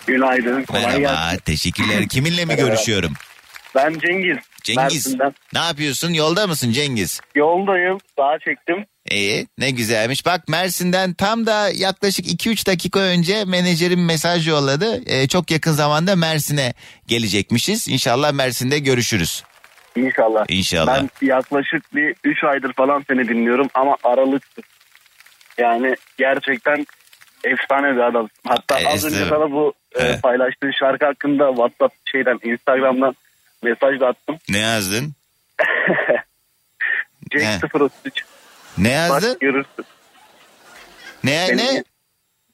Günaydın. 0.07 0.63
Kolay 0.63 0.81
Merhaba. 0.83 0.99
gelsin. 0.99 1.38
Teşekkürler. 1.45 2.07
Kiminle 2.10 2.45
mi 2.45 2.47
Merhaba. 2.53 2.67
görüşüyorum? 2.67 3.13
Ben 3.75 3.93
Cengiz. 3.99 4.38
Cengiz. 4.63 4.77
Mersin'den. 5.07 5.36
Ne 5.53 5.60
yapıyorsun? 5.60 6.13
Yolda 6.13 6.47
mısın 6.47 6.71
Cengiz? 6.71 7.21
Yoldayım. 7.36 7.97
Sağa 8.17 8.38
çektim. 8.45 8.86
İyi 9.11 9.47
ne 9.57 9.71
güzelmiş. 9.71 10.25
Bak 10.25 10.47
Mersin'den 10.47 11.13
tam 11.13 11.45
da 11.45 11.69
yaklaşık 11.69 12.25
2-3 12.25 12.67
dakika 12.67 12.99
önce 12.99 13.45
menajerim 13.45 14.05
mesaj 14.05 14.47
yolladı. 14.47 15.01
Ee, 15.05 15.27
çok 15.27 15.51
yakın 15.51 15.71
zamanda 15.71 16.15
Mersin'e 16.15 16.73
gelecekmişiz. 17.07 17.87
İnşallah 17.87 18.31
Mersin'de 18.31 18.79
görüşürüz. 18.79 19.43
İnşallah. 19.95 20.45
İnşallah. 20.49 21.01
Ben 21.01 21.27
yaklaşık 21.27 21.95
bir 21.95 22.15
3 22.23 22.43
aydır 22.43 22.73
falan 22.73 23.03
seni 23.09 23.27
dinliyorum 23.27 23.67
ama 23.73 23.97
aralıksız. 24.03 24.63
Yani 25.57 25.95
gerçekten 26.17 26.85
efsane 27.43 27.95
bir 27.95 28.01
adam. 28.01 28.29
Hatta 28.47 28.79
E, 28.79 28.87
az 28.87 29.05
önce 29.05 29.25
sana 29.29 29.51
bu 29.51 29.73
e, 29.99 30.19
paylaştığın 30.19 30.71
şarkı 30.79 31.05
hakkında 31.05 31.47
WhatsApp 31.49 31.95
şeyden 32.11 32.39
Instagram'dan 32.43 33.15
mesaj 33.63 33.99
da 33.99 34.07
attım. 34.07 34.37
Ne 34.49 34.57
yazdın? 34.59 35.13
Cenk 37.31 37.75
033. 37.75 38.23
Ne 38.77 38.89
yazdın? 38.89 39.33
Bak 39.33 39.39
görürsün. 39.39 39.85
Ne 41.23 41.47
Benim- 41.49 41.57
ne? 41.57 41.83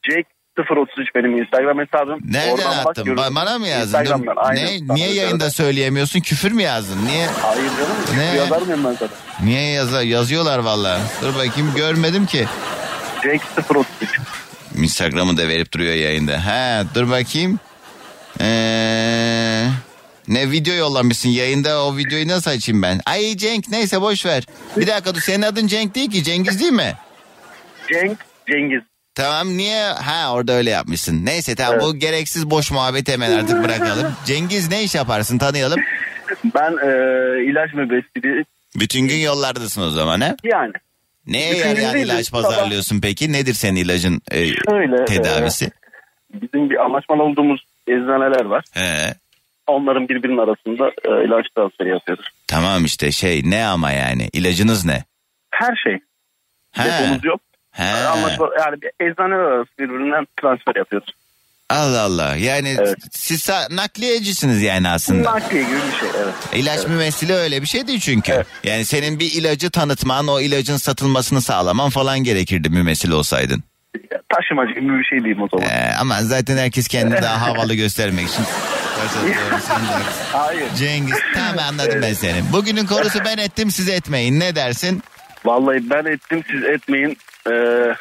Jake 0.10 0.24
033 0.58 1.16
benim 1.16 1.42
Instagram 1.42 1.80
hesabım. 1.80 2.20
Nereden 2.24 2.52
Oradan 2.54 2.78
bak 2.86 2.88
attın? 2.88 3.04
görürsün. 3.06 3.24
Ba- 3.32 3.36
bana 3.36 3.60
mı 3.60 3.68
yazdın? 3.68 3.86
Instagram'dan, 3.86 4.34
aynen. 4.38 4.66
Ne? 4.88 4.96
Niye 4.96 5.14
yayında 5.14 5.50
söyleyemiyorsun? 5.50 6.20
Küfür 6.20 6.52
mü 6.52 6.62
yazdın? 6.62 7.06
Niye? 7.06 7.26
Hayır 7.28 7.64
canım. 7.70 8.18
Ne? 8.18 8.36
Yazar 8.38 8.62
mıyım 8.62 8.84
ben 8.86 8.94
sana? 8.96 9.10
Niye 9.44 9.72
yaza 9.72 10.04
yazıyorlar 10.04 10.60
vallahi. 10.60 11.02
Dur 11.22 11.36
bakayım 11.36 11.74
görmedim 11.76 12.26
ki. 12.26 12.46
Jake 13.24 13.40
033. 13.70 14.20
Instagram'ı 14.78 15.38
da 15.38 15.48
verip 15.48 15.72
duruyor 15.74 15.94
yayında. 15.96 16.46
Ha 16.46 16.84
dur 16.96 17.10
bakayım. 17.10 17.60
Ee, 18.42 19.68
ne 20.28 20.52
video 20.52 20.74
yollamışsın 20.76 21.30
yayında 21.30 21.86
o 21.86 21.98
videoyu 21.98 22.28
nasıl 22.28 22.52
açayım 22.52 22.82
ben? 22.82 23.00
Ay 23.06 23.38
Cenk 23.38 23.70
neyse 23.70 24.02
boş 24.02 24.26
ver. 24.26 24.44
Bir 24.78 24.88
dakika 24.88 25.16
dur 25.16 25.20
senin 25.22 25.42
adın 25.42 25.68
Cenk 25.68 25.96
değil 25.96 26.12
ki 26.12 26.24
Cengiz 26.24 26.60
değil 26.60 26.72
mi? 26.72 26.94
Cenk 27.94 28.18
Cengiz. 28.52 28.82
Tamam 29.16 29.48
niye? 29.58 29.84
Ha 29.84 30.34
orada 30.34 30.54
öyle 30.54 30.70
yapmışsın. 30.70 31.26
Neyse 31.26 31.56
tamam 31.56 31.74
Evet. 31.74 31.84
bu 31.84 31.96
gereksiz 32.00 32.50
boş 32.50 32.72
muhabbeti 32.72 33.12
hemen 33.12 33.32
artık 33.32 33.64
bırakalım. 33.64 34.14
Cengiz 34.26 34.70
ne 34.70 34.84
iş 34.84 34.96
yaparsın 34.96 35.38
tanıyalım. 35.38 35.80
Ben 36.56 36.72
e, 36.72 36.90
ilaç 37.52 37.74
mübessiri 37.74 38.46
Bütün 38.80 39.02
gün 39.08 39.18
yollardasın 39.18 39.82
o 39.82 39.90
zaman 39.90 40.22
ha? 40.22 40.36
yani 40.44 40.74
Neye 41.28 41.54
Bütün 41.54 41.76
değil 41.76 41.94
de 41.94 42.02
ilaç 42.02 42.32
pazarlıyorsun 42.32 43.02
peki? 43.02 43.32
Nedir 43.32 43.54
senin 43.54 43.76
ilacın 43.76 44.22
e, 44.32 44.48
Şöyle, 44.48 45.06
tedavisi? 45.06 45.72
bizim 46.34 46.70
bir 46.70 46.76
anlaşmalı 46.86 47.24
olduğumuz 47.24 47.62
eczaneler 47.88 48.46
var. 48.46 48.64
He. 48.72 49.14
Onların 49.68 50.10
birbirinin 50.10 50.38
arasında 50.38 50.88
e, 50.88 51.26
ilaç 51.26 51.46
transferi 51.56 51.90
yapıyoruz. 51.90 52.26
Tamam 52.48 52.86
işte 52.86 53.12
şey 53.12 53.42
ne 53.46 53.66
ama 53.66 53.92
yani 53.92 54.30
ilacınız 54.34 54.86
ne? 54.86 55.04
Her 55.52 55.76
şey. 55.84 56.00
Ha. 56.72 56.86
Depomuz 56.86 57.26
yok. 57.26 57.42
He. 57.72 57.84
Anlaşmalı, 57.84 58.52
yani 58.60 58.78
eczaneler 59.00 59.40
arası 59.40 59.70
birbirinden 59.80 60.28
transfer 60.42 60.76
yapıyoruz. 60.76 61.10
Allah 61.70 62.02
Allah. 62.02 62.36
Yani 62.36 62.76
Evet. 62.80 62.98
siz 63.12 63.50
nakliyecisiniz 63.72 64.62
yani 64.62 64.90
aslında. 64.90 65.32
Nakliye 65.32 65.64
gibi 65.64 65.76
bir 65.76 66.00
şey 66.00 66.10
evet. 66.24 66.34
İlaç 66.54 66.88
mümessili 66.88 67.34
öyle 67.34 67.62
bir 67.62 67.68
şey 67.68 67.88
değil 67.88 68.00
çünkü. 68.00 68.44
Yani 68.64 68.86
senin 68.86 69.20
bir 69.20 69.32
ilacı 69.32 69.72
tanıtman, 69.72 70.28
o 70.28 70.40
ilacın 70.40 70.78
satılmasını 70.78 71.42
sağlaman 71.42 71.90
falan 71.90 72.20
gerekirdi 72.20 72.70
mümessil 72.70 73.12
olsaydın. 73.12 73.64
Taşımacı 74.30 74.74
gibi 74.80 75.00
bir 75.00 75.04
şey 75.04 75.20
diyeyim 75.20 75.42
o 75.42 75.48
zaman. 75.52 75.66
Ee, 75.70 75.94
ama 76.00 76.22
zaten 76.22 76.58
herkes 76.58 76.88
kendini 76.88 77.22
daha 77.22 77.42
havalı 77.48 77.74
göstermek 77.76 78.28
için. 78.30 78.44
Hayır. 80.32 80.68
Cengiz 80.78 81.18
tamam 81.34 81.66
anladım 81.70 82.00
ben 82.02 82.14
seni. 82.14 82.42
Bugünün 82.54 82.86
konusu 82.86 83.20
ben 83.26 83.38
ettim 83.38 83.72
siz 83.72 83.90
etmeyin. 83.90 84.40
Ne 84.40 84.56
dersin? 84.56 85.04
Vallahi 85.46 85.90
ben 85.90 86.06
ettim 86.06 86.44
siz 86.52 86.64
etmeyin. 86.64 87.18
Ee, 87.48 87.96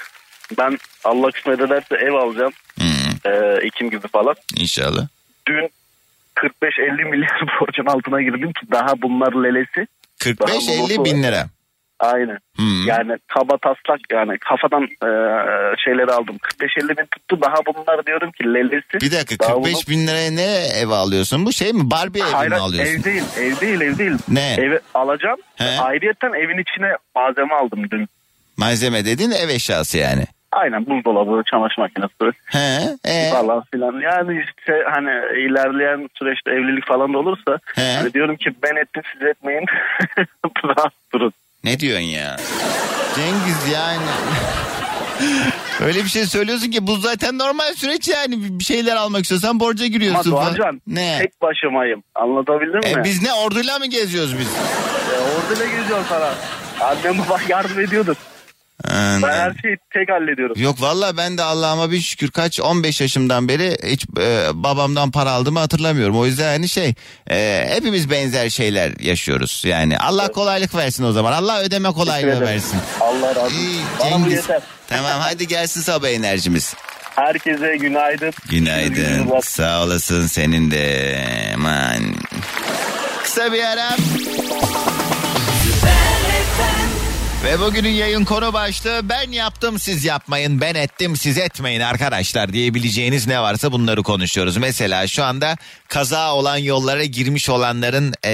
ben 0.59 0.79
Allah 1.05 1.31
kısmet 1.31 1.61
ederse 1.61 1.95
ev 1.97 2.13
alacağım. 2.13 2.53
Hmm, 2.79 3.33
Ee, 3.33 3.59
Ekim 3.67 3.91
gibi 3.91 4.09
falan. 4.09 4.35
inşallah. 4.57 5.07
Dün 5.49 5.71
45-50 6.37 7.11
milyar 7.11 7.43
borcun 7.61 7.87
altına 7.87 8.23
girdim 8.23 8.53
ki 8.53 8.61
daha 8.73 9.03
bunlar 9.03 9.33
lelesi. 9.33 9.87
45-50 10.21 11.05
bin 11.05 11.23
lira. 11.23 11.47
Aynen. 12.03 12.39
Hmm. 12.57 12.87
Yani 12.87 13.19
kaba 13.29 13.57
taslak 13.59 14.01
yani 14.13 14.39
kafadan 14.39 14.83
e, 14.83 15.09
şeyleri 15.85 16.13
aldım. 16.13 16.37
45-50 16.61 16.89
bin 16.99 17.07
tuttu 17.07 17.41
daha 17.43 17.57
bunlar 17.67 18.07
diyorum 18.07 18.33
ki 18.33 18.55
lelesi. 18.55 18.95
Bir 18.95 19.13
dakika 19.13 19.49
Daha 19.49 19.55
45 19.55 19.89
bin 19.89 20.07
liraya 20.07 20.31
ne 20.31 20.67
ev 20.83 20.89
alıyorsun? 20.89 21.47
Bu 21.47 21.53
şey 21.53 21.73
mi? 21.73 21.91
Barbie 21.91 22.23
evi 22.23 22.49
mi 22.49 22.57
alıyorsun? 22.57 22.95
ev 22.95 23.05
değil, 23.05 23.23
ev 23.39 23.61
değil, 23.61 23.81
ev 23.81 23.99
değil. 23.99 24.19
Ne? 24.29 24.55
Evi 24.59 24.81
alacağım. 24.95 25.39
He? 25.57 25.81
Ayrıyeten 25.81 26.33
evin 26.33 26.63
içine 26.63 26.97
malzeme 27.15 27.55
aldım 27.55 27.91
dün. 27.91 28.09
Malzeme 28.57 29.05
dediğin 29.05 29.31
ev 29.31 29.49
eşyası 29.49 29.99
yani. 29.99 30.25
Aynen 30.53 30.87
buzdolabı, 30.87 31.43
çamaşır 31.51 31.79
makinesi 31.79 32.13
He? 32.47 32.97
E, 33.05 33.31
falan 33.31 33.63
filan. 33.71 34.01
Yani 34.01 34.45
işte 34.45 34.85
hani 34.91 35.11
ilerleyen 35.41 36.09
süreçte 36.19 36.51
evlilik 36.51 36.87
falan 36.87 37.13
da 37.13 37.19
olursa 37.19 37.59
He? 37.75 37.95
hani 37.95 38.15
diyorum 38.15 38.37
ki 38.37 38.51
ben 38.63 38.77
ettim 38.77 39.03
siz 39.13 39.23
etmeyin. 39.29 39.65
Rahat 40.65 40.93
durun. 41.13 41.33
Ne 41.65 41.81
diyorsun 41.81 42.05
ya? 42.07 42.37
Cengiz 43.17 43.73
yani. 43.73 44.03
Öyle 45.81 46.05
bir 46.05 46.09
şey 46.09 46.27
söylüyorsun 46.27 46.71
ki 46.71 46.87
bu 46.87 46.97
zaten 46.97 47.39
normal 47.39 47.75
süreç 47.75 48.09
yani. 48.09 48.59
Bir 48.59 48.65
şeyler 48.65 48.97
almak 48.97 49.23
istiyorsan 49.23 49.61
borca 49.61 49.85
Ama 49.85 49.93
giriyorsun. 49.93 50.31
falan. 50.31 50.45
Doğancan 50.47 50.81
Ne? 50.87 51.19
tek 51.21 51.43
başımayım. 51.43 52.03
Anlatabildim 52.15 52.81
E, 52.85 52.95
mi? 52.95 53.05
biz 53.05 53.23
ne 53.23 53.33
orduyla 53.33 53.79
mı 53.79 53.87
geziyoruz 53.87 54.39
biz? 54.39 54.47
E, 54.49 55.19
orada 55.19 55.65
ne 55.65 55.77
geziyorsun 55.81 56.07
sana? 56.09 56.35
Annem 56.81 57.19
babam 57.19 57.41
yardım 57.49 57.81
ediyordu. 57.81 58.17
Ben 58.91 59.23
her 59.23 59.53
şeyi 59.63 59.77
tek 59.95 60.09
hallediyorum. 60.11 60.57
Yok 60.59 60.81
valla 60.83 61.17
ben 61.17 61.39
de 61.39 61.43
Allah'ıma 61.43 61.91
bir 61.91 62.01
şükür 62.01 62.31
kaç 62.31 62.61
15 62.61 63.01
yaşımdan 63.01 63.49
beri 63.49 63.77
hiç 63.87 64.07
e, 64.21 64.49
babamdan 64.55 65.11
para 65.11 65.31
aldığımı 65.31 65.59
hatırlamıyorum. 65.59 66.19
O 66.19 66.27
yüzden 66.27 66.49
hani 66.53 66.69
şey 66.69 66.95
e, 67.31 67.67
hepimiz 67.69 68.11
benzer 68.11 68.49
şeyler 68.49 68.93
yaşıyoruz. 69.01 69.63
Yani 69.67 69.99
Allah 69.99 70.29
kolaylık 70.33 70.75
versin 70.75 71.05
o 71.05 71.13
zaman. 71.13 71.33
Allah 71.33 71.61
ödeme 71.61 71.91
kolaylığı 71.93 72.41
versin. 72.41 72.79
Allah 73.01 73.29
razı 73.29 73.41
olsun. 73.41 73.59
Cengiz. 74.11 74.33
yeter. 74.33 74.63
Tamam 74.89 75.21
hadi 75.21 75.47
gelsin 75.49 75.81
sabah 75.81 76.09
enerjimiz. 76.09 76.75
Herkese 77.15 77.77
günaydın. 77.77 78.33
Günaydın. 78.51 78.95
Günaydın. 78.95 79.41
Sağ 79.41 79.83
olasın 79.85 80.27
senin 80.27 80.71
de. 80.71 81.53
Aman. 81.55 82.15
Kısa 83.23 83.53
bir 83.53 83.65
ara. 83.65 83.97
Ve 87.45 87.61
bugünün 87.61 87.89
yayın 87.89 88.25
konu 88.25 88.53
başlığı 88.53 89.01
ben 89.09 89.33
yaptım 89.33 89.79
siz 89.79 90.05
yapmayın 90.05 90.61
ben 90.61 90.75
ettim 90.75 91.17
siz 91.17 91.39
etmeyin 91.39 91.81
arkadaşlar 91.81 92.53
diyebileceğiniz 92.53 93.27
ne 93.27 93.41
varsa 93.41 93.73
bunları 93.73 94.03
konuşuyoruz. 94.03 94.57
Mesela 94.57 95.07
şu 95.07 95.25
anda 95.25 95.57
kaza 95.89 96.35
olan 96.35 96.57
yollara 96.57 97.05
girmiş 97.05 97.49
olanların 97.51 98.15
eee, 98.25 98.31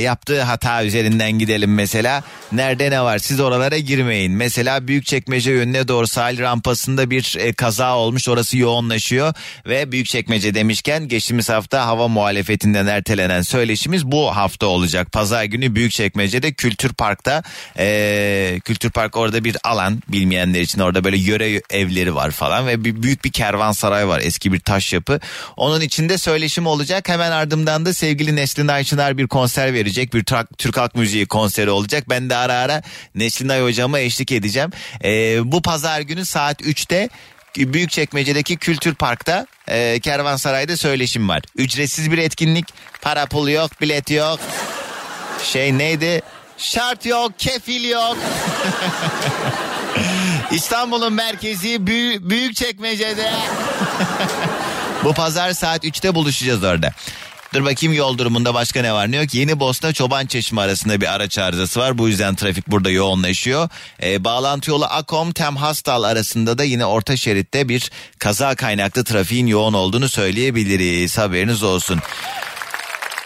yaptığı 0.00 0.42
hata 0.42 0.84
üzerinden 0.84 1.32
gidelim 1.32 1.74
mesela. 1.74 2.22
Nerede 2.52 2.90
ne 2.90 3.02
var 3.02 3.18
siz 3.18 3.40
oralara 3.40 3.78
girmeyin. 3.78 4.32
Mesela 4.32 4.88
Büyükçekmece 4.88 5.50
yönüne 5.50 5.88
doğru 5.88 6.06
sahil 6.06 6.38
rampasında 6.38 7.10
bir 7.10 7.36
e, 7.38 7.52
kaza 7.52 7.96
olmuş 7.96 8.28
orası 8.28 8.58
yoğunlaşıyor. 8.58 9.34
Ve 9.66 9.92
Büyükçekmece 9.92 10.54
demişken 10.54 11.08
geçtiğimiz 11.08 11.48
hafta 11.48 11.86
hava 11.86 12.08
muhalefetinden 12.08 12.86
ertelenen 12.86 13.42
söyleşimiz 13.42 14.06
bu 14.06 14.36
hafta 14.36 14.66
olacak. 14.66 15.12
Pazar 15.12 15.44
günü 15.44 15.74
Büyükçekmece'de 15.74 16.52
Kültür 16.52 16.92
Park'ta 16.92 17.42
eee, 18.38 18.60
Kültür 18.60 18.90
Park 18.90 19.16
orada 19.16 19.44
bir 19.44 19.56
alan 19.64 20.02
bilmeyenler 20.08 20.60
için 20.60 20.80
orada 20.80 21.04
böyle 21.04 21.18
yöre 21.18 21.62
evleri 21.70 22.14
var 22.14 22.30
falan 22.30 22.66
ve 22.66 22.84
bir, 22.84 23.02
büyük 23.02 23.24
bir 23.24 23.32
kervansaray 23.32 24.08
var 24.08 24.20
eski 24.24 24.52
bir 24.52 24.60
taş 24.60 24.92
yapı. 24.92 25.20
Onun 25.56 25.80
içinde 25.80 26.18
söyleşim 26.18 26.66
olacak 26.66 27.08
hemen 27.08 27.30
ardından 27.30 27.86
da 27.86 27.94
sevgili 27.94 28.36
Neslin 28.36 28.68
Ayçınar 28.68 29.18
bir 29.18 29.26
konser 29.26 29.74
verecek 29.74 30.14
bir 30.14 30.24
Türk 30.58 30.76
halk 30.76 30.94
müziği 30.94 31.26
konseri 31.26 31.70
olacak. 31.70 32.04
Ben 32.10 32.30
de 32.30 32.36
ara 32.36 32.54
ara 32.54 32.82
Neslin 33.14 33.48
Ay 33.48 33.62
hocama 33.62 33.98
eşlik 33.98 34.32
edeceğim. 34.32 34.70
Eee, 35.04 35.38
bu 35.44 35.62
pazar 35.62 36.00
günü 36.00 36.24
saat 36.24 36.62
3'te 36.62 37.08
Büyükçekmece'deki 37.56 38.56
Kültür 38.56 38.94
Park'ta 38.94 39.46
e, 39.68 40.00
Kervansaray'da 40.00 40.76
söyleşim 40.76 41.28
var. 41.28 41.42
Ücretsiz 41.56 42.12
bir 42.12 42.18
etkinlik. 42.18 42.64
Para 43.02 43.26
pul 43.26 43.48
yok, 43.48 43.80
bilet 43.80 44.10
yok. 44.10 44.40
Şey 45.42 45.78
neydi? 45.78 46.22
Şart 46.58 47.06
yok, 47.06 47.32
kefil 47.38 47.84
yok. 47.84 48.16
İstanbul'un 50.50 51.12
merkezi 51.12 51.86
Büyük 51.86 52.30
Büyükçekmece'de. 52.30 53.32
Bu 55.04 55.14
pazar 55.14 55.52
saat 55.52 55.84
3'te 55.84 56.14
buluşacağız 56.14 56.64
orada. 56.64 56.92
Dur 57.54 57.64
bakayım 57.64 57.94
yol 57.94 58.18
durumunda 58.18 58.54
başka 58.54 58.82
ne 58.82 58.92
var 58.92 59.12
ne 59.12 59.16
yok. 59.16 59.34
Yeni 59.34 59.60
Bosna 59.60 59.92
Çoban 59.92 60.26
Çeşme 60.26 60.60
arasında 60.60 61.00
bir 61.00 61.14
araç 61.14 61.38
arızası 61.38 61.80
var. 61.80 61.98
Bu 61.98 62.08
yüzden 62.08 62.34
trafik 62.34 62.68
burada 62.68 62.90
yoğunlaşıyor. 62.90 63.68
Ee, 64.02 64.24
bağlantı 64.24 64.70
yolu 64.70 64.84
Akom 64.84 65.32
Tem 65.32 65.56
Hastal 65.56 66.02
arasında 66.02 66.58
da 66.58 66.64
yine 66.64 66.86
orta 66.86 67.16
şeritte 67.16 67.68
bir 67.68 67.90
kaza 68.18 68.54
kaynaklı 68.54 69.04
trafiğin 69.04 69.46
yoğun 69.46 69.72
olduğunu 69.72 70.08
söyleyebiliriz. 70.08 71.18
Haberiniz 71.18 71.62
olsun. 71.62 72.00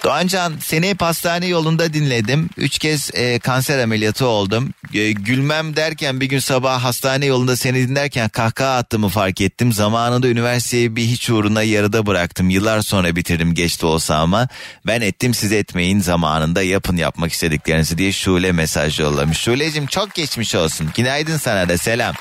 Doğancan 0.05 0.55
seni 0.61 0.89
hep 0.89 1.03
hastane 1.03 1.47
yolunda 1.47 1.93
dinledim. 1.93 2.51
Üç 2.57 2.79
kez 2.79 3.11
e, 3.15 3.39
kanser 3.39 3.79
ameliyatı 3.79 4.27
oldum. 4.27 4.71
E, 4.95 5.13
gülmem 5.13 5.77
derken 5.77 6.21
bir 6.21 6.27
gün 6.27 6.39
sabah 6.39 6.85
hastane 6.85 7.27
yolunda 7.27 7.57
seni 7.57 7.89
dinlerken 7.89 8.29
kahkaha 8.29 8.77
attığımı 8.77 9.09
fark 9.09 9.41
ettim. 9.41 9.73
Zamanında 9.73 10.29
üniversiteyi 10.29 10.97
bir 10.97 11.03
hiç 11.03 11.31
uğruna 11.31 11.63
yarıda 11.63 12.07
bıraktım. 12.07 12.51
Yıllar 12.51 12.81
sonra 12.81 13.17
bitirdim 13.17 13.55
geçti 13.55 13.87
olsa 13.87 14.17
ama. 14.17 14.49
Ben 14.87 15.01
ettim 15.01 15.35
siz 15.35 15.53
etmeyin 15.53 16.01
zamanında 16.01 16.63
yapın 16.63 16.97
yapmak 16.97 17.33
istediklerinizi 17.33 17.99
diye 17.99 18.13
Şule 18.13 18.53
mesaj 18.53 19.01
yollamış. 19.01 19.39
Şule'cim 19.39 19.87
çok 19.87 20.15
geçmiş 20.15 20.55
olsun. 20.55 20.91
Günaydın 20.95 21.37
sana 21.37 21.69
da 21.69 21.79
selam. 21.79 22.15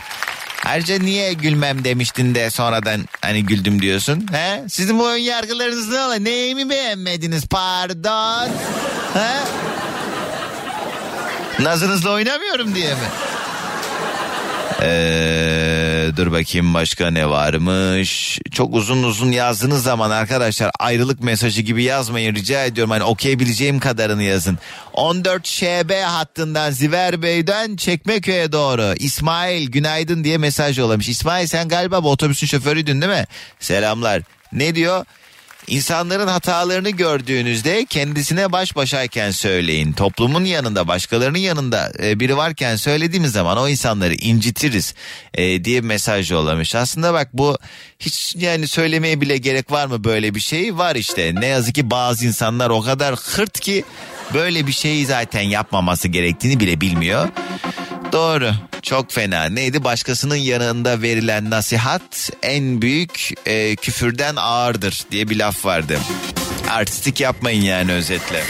Ayrıca 0.65 0.97
niye 0.99 1.33
gülmem 1.33 1.83
demiştin 1.83 2.35
de 2.35 2.49
sonradan 2.49 3.05
hani 3.21 3.45
güldüm 3.45 3.81
diyorsun? 3.81 4.25
He? 4.31 4.63
Sizin 4.69 4.99
bu 4.99 5.09
ön 5.09 5.17
yargılarınız 5.17 5.89
ne 5.89 5.99
ola? 5.99 6.15
Neyimi 6.15 6.69
beğenmediniz? 6.69 7.45
Pardon. 7.45 8.47
He? 9.13 9.39
Nazınızla 11.63 12.09
oynamıyorum 12.11 12.75
diye 12.75 12.93
mi? 12.93 12.99
Ee, 14.81 15.90
dur 16.17 16.31
bakayım 16.31 16.73
başka 16.73 17.11
ne 17.11 17.29
varmış. 17.29 18.39
Çok 18.51 18.75
uzun 18.75 19.03
uzun 19.03 19.31
yazdığınız 19.31 19.83
zaman 19.83 20.11
arkadaşlar 20.11 20.71
ayrılık 20.79 21.23
mesajı 21.23 21.61
gibi 21.61 21.83
yazmayın 21.83 22.35
rica 22.35 22.65
ediyorum. 22.65 22.91
Hani 22.91 23.03
okuyabileceğim 23.03 23.79
kadarını 23.79 24.23
yazın. 24.23 24.57
14 24.93 25.47
şb 25.47 26.03
hattından 26.03 26.71
Ziver 26.71 27.21
Bey'den 27.21 27.75
Çekmeköy'e 27.75 28.51
doğru 28.51 28.93
İsmail 28.99 29.71
günaydın 29.71 30.23
diye 30.23 30.37
mesaj 30.37 30.79
yollamış. 30.79 31.09
İsmail 31.09 31.47
sen 31.47 31.67
galiba 31.69 32.03
bu 32.03 32.11
otobüsün 32.11 32.47
şoförüydün 32.47 33.01
değil 33.01 33.11
mi? 33.11 33.25
Selamlar. 33.59 34.21
Ne 34.53 34.75
diyor? 34.75 35.05
İnsanların 35.67 36.27
hatalarını 36.27 36.89
gördüğünüzde 36.89 37.85
kendisine 37.85 38.51
baş 38.51 38.75
başayken 38.75 39.31
söyleyin. 39.31 39.93
Toplumun 39.93 40.45
yanında 40.45 40.87
başkalarının 40.87 41.37
yanında 41.37 41.91
e, 42.03 42.19
biri 42.19 42.37
varken 42.37 42.75
söylediğimiz 42.75 43.31
zaman 43.31 43.57
o 43.57 43.67
insanları 43.67 44.13
incitiriz 44.13 44.93
e, 45.33 45.63
diye 45.65 45.83
bir 45.83 45.87
mesaj 45.87 46.31
yollamış. 46.31 46.75
Aslında 46.75 47.13
bak 47.13 47.29
bu 47.33 47.57
hiç 47.99 48.35
yani 48.37 48.67
söylemeye 48.67 49.21
bile 49.21 49.37
gerek 49.37 49.71
var 49.71 49.85
mı 49.85 50.03
böyle 50.03 50.35
bir 50.35 50.39
şey? 50.39 50.77
Var 50.77 50.95
işte 50.95 51.31
ne 51.35 51.45
yazık 51.45 51.75
ki 51.75 51.91
bazı 51.91 52.25
insanlar 52.25 52.69
o 52.69 52.81
kadar 52.81 53.15
hırt 53.15 53.59
ki 53.59 53.83
böyle 54.33 54.67
bir 54.67 54.71
şeyi 54.71 55.05
zaten 55.05 55.41
yapmaması 55.41 56.07
gerektiğini 56.07 56.59
bile 56.59 56.81
bilmiyor. 56.81 57.29
Doğru. 58.11 58.51
Çok 58.81 59.11
fena. 59.11 59.45
Neydi? 59.45 59.83
Başkasının 59.83 60.35
yanında 60.35 61.01
verilen 61.01 61.49
nasihat 61.49 62.29
en 62.43 62.81
büyük 62.81 63.29
e, 63.45 63.75
küfürden 63.75 64.35
ağırdır 64.35 65.03
diye 65.11 65.29
bir 65.29 65.35
laf 65.39 65.65
vardı. 65.65 65.97
Artistik 66.69 67.19
yapmayın 67.19 67.61
yani 67.61 67.91
özetle. 67.91 68.43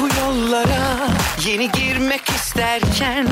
Bu 0.00 0.08
yollara 0.20 1.08
yeni 1.46 1.70
girmek 1.72 2.30
isterken 2.30 3.28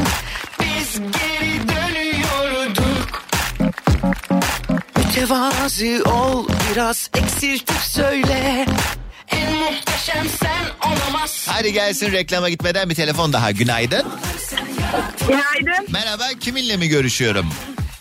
biz 0.60 0.98
geri 0.98 1.68
dönüyorduk. 1.68 3.24
Mütevazi 4.96 6.02
ol 6.02 6.48
biraz 6.72 7.10
eksiltip 7.16 7.76
söyle 7.76 8.66
En 9.28 9.54
muhteşem 9.54 10.26
sen 10.40 10.90
olamazsın 10.90 11.52
Hadi 11.52 11.72
gelsin 11.72 12.12
reklama 12.12 12.48
gitmeden 12.48 12.90
bir 12.90 12.94
telefon 12.94 13.32
daha. 13.32 13.50
Günaydın. 13.50 14.06
Günaydın. 15.28 15.86
Merhaba 15.92 16.24
kiminle 16.40 16.76
mi 16.76 16.88
görüşüyorum? 16.88 17.46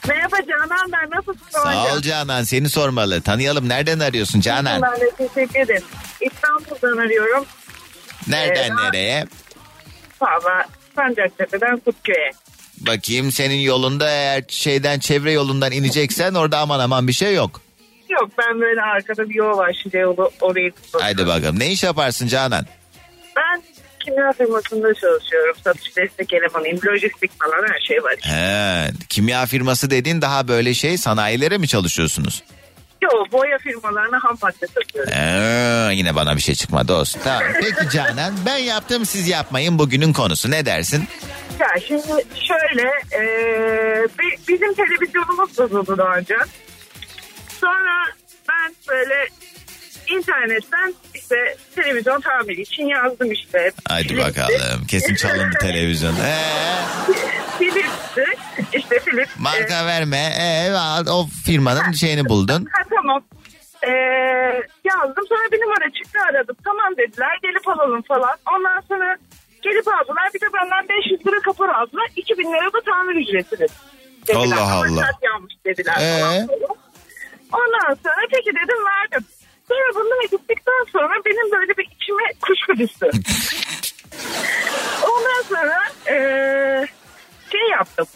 Merhaba 0.07 0.35
Canan 0.47 0.91
ben 0.91 1.09
nasılsın? 1.17 1.45
Sağ 1.49 1.93
ol 1.95 2.01
Canan 2.01 2.43
seni 2.43 2.69
sormalı. 2.69 3.21
Tanıyalım 3.21 3.69
nereden 3.69 3.99
arıyorsun 3.99 4.41
Canan? 4.41 4.81
De 4.81 5.11
teşekkür 5.17 5.59
ederim. 5.59 5.83
İstanbul'dan 6.21 6.97
arıyorum. 6.97 7.45
Nereden 8.27 8.69
Ee, 8.71 8.75
nereye? 8.87 9.25
Valla 10.21 10.65
Sancaktepe'den 10.95 11.77
Kutköy'e. 11.77 12.31
Bakayım 12.79 13.31
senin 13.31 13.59
yolunda 13.59 14.09
eğer 14.09 14.43
şeyden 14.47 14.99
çevre 14.99 15.31
yolundan 15.31 15.71
ineceksen 15.71 16.33
orada 16.33 16.57
aman 16.59 16.79
aman 16.79 17.07
bir 17.07 17.13
şey 17.13 17.35
yok. 17.35 17.61
Yok 18.09 18.29
ben 18.37 18.61
böyle 18.61 18.81
arkada 18.81 19.29
bir 19.29 19.35
yol 19.35 19.57
var 19.57 19.77
şimdi 19.83 19.97
yolu 19.97 20.31
orayı 20.41 20.71
tutuyorum. 20.71 21.01
Haydi 21.01 21.27
bakalım. 21.27 21.59
Ne 21.59 21.71
iş 21.71 21.83
yaparsın 21.83 22.27
Canan? 22.27 22.65
Ben 23.35 23.63
kimya 24.09 24.31
firmasında 24.33 24.93
çalışıyorum. 24.93 25.55
Satış 25.63 25.97
destek 25.97 26.33
elemanıyım. 26.33 26.79
Lojistik 26.87 27.31
falan 27.43 27.67
her 27.73 27.79
şey 27.79 28.03
var. 28.03 28.15
He, 28.21 28.91
kimya 29.09 29.45
firması 29.45 29.89
dediğin 29.89 30.21
daha 30.21 30.47
böyle 30.47 30.73
şey 30.73 30.97
sanayilere 30.97 31.57
mi 31.57 31.67
çalışıyorsunuz? 31.67 32.43
Yok 33.03 33.31
boya 33.31 33.57
firmalarına 33.57 34.19
ham 34.23 34.37
madde 34.41 34.67
satıyorum. 34.67 35.13
Ee, 35.13 35.95
yine 35.95 36.15
bana 36.15 36.35
bir 36.35 36.41
şey 36.41 36.55
çıkmadı 36.55 36.93
olsun. 36.93 37.21
Tamam. 37.23 37.43
Peki 37.53 37.89
Canan 37.93 38.33
ben 38.45 38.57
yaptım 38.57 39.05
siz 39.05 39.27
yapmayın 39.27 39.79
bugünün 39.79 40.13
konusu 40.13 40.51
ne 40.51 40.65
dersin? 40.65 41.03
Ya 41.59 41.67
şimdi 41.87 42.23
şöyle 42.47 42.89
e, 43.11 43.21
bi- 44.19 44.37
bizim 44.47 44.73
televizyonumuz 44.73 45.57
bozuldu 45.57 45.97
daha 45.97 46.15
önce. 46.15 46.35
Sonra 47.61 48.05
ben 48.49 48.75
böyle 48.89 49.27
internetten 50.07 50.93
işte 51.29 51.55
televizyon 51.75 52.21
tamiri 52.21 52.61
için 52.61 52.83
yazdım 52.85 53.31
işte. 53.31 53.71
Haydi 53.87 54.17
bakalım 54.17 54.85
kesin 54.87 55.15
çalındı 55.15 55.55
televizyon. 55.61 56.13
Ee, 56.15 56.35
Philips'ti. 57.59 58.25
İşte 58.73 58.99
Philips. 58.99 59.31
marka 59.39 59.85
verme. 59.85 60.17
Ee, 60.39 60.71
o 61.11 61.27
firmanın 61.45 61.91
şeyini 61.91 62.25
buldun. 62.29 62.67
Ha 62.73 62.81
tamam. 62.95 63.23
Ee, 63.83 63.89
yazdım 64.83 65.25
sonra 65.29 65.51
bir 65.51 65.61
numara 65.61 65.89
çıktı 66.03 66.19
aradım. 66.29 66.55
Tamam 66.65 66.97
dediler 66.97 67.37
gelip 67.43 67.67
alalım 67.67 68.01
falan. 68.01 68.37
Ondan 68.55 68.81
sonra 68.87 69.17
gelip 69.61 69.87
aldılar. 69.87 70.29
Bir 70.33 70.41
de 70.41 70.45
benden 70.53 70.87
500 70.89 71.27
lira 71.27 71.39
kapor 71.41 71.69
aldılar. 71.69 72.07
2000 72.15 72.43
lira 72.43 72.73
da 72.73 72.81
tamir 72.85 73.15
ücreti 73.15 73.51
dediler. 73.51 74.35
Allah 74.35 74.61
Ama 74.61 74.73
Allah. 74.75 75.01
saat 75.01 75.23
yanmış 75.23 75.53
dediler 75.65 75.95
Ee? 76.01 76.19
falan. 76.21 76.47
Ondan 77.53 77.93
sonra 78.03 78.21
peki 78.31 78.49
dedim 78.49 78.77
verdim. 78.85 79.27
Sonra 79.69 79.95
bununla 79.95 80.23
gittikten 80.31 80.85
sonra 80.91 81.13
benim 81.25 81.51
böyle 81.51 81.77
bir 81.77 81.87
içime 82.01 82.23
kuşku 82.41 82.77
düştü. 82.77 83.09
Ondan 85.03 85.41
sonra 85.49 85.79
eee, 86.07 86.87
şey 87.51 87.69
yaptım. 87.71 88.07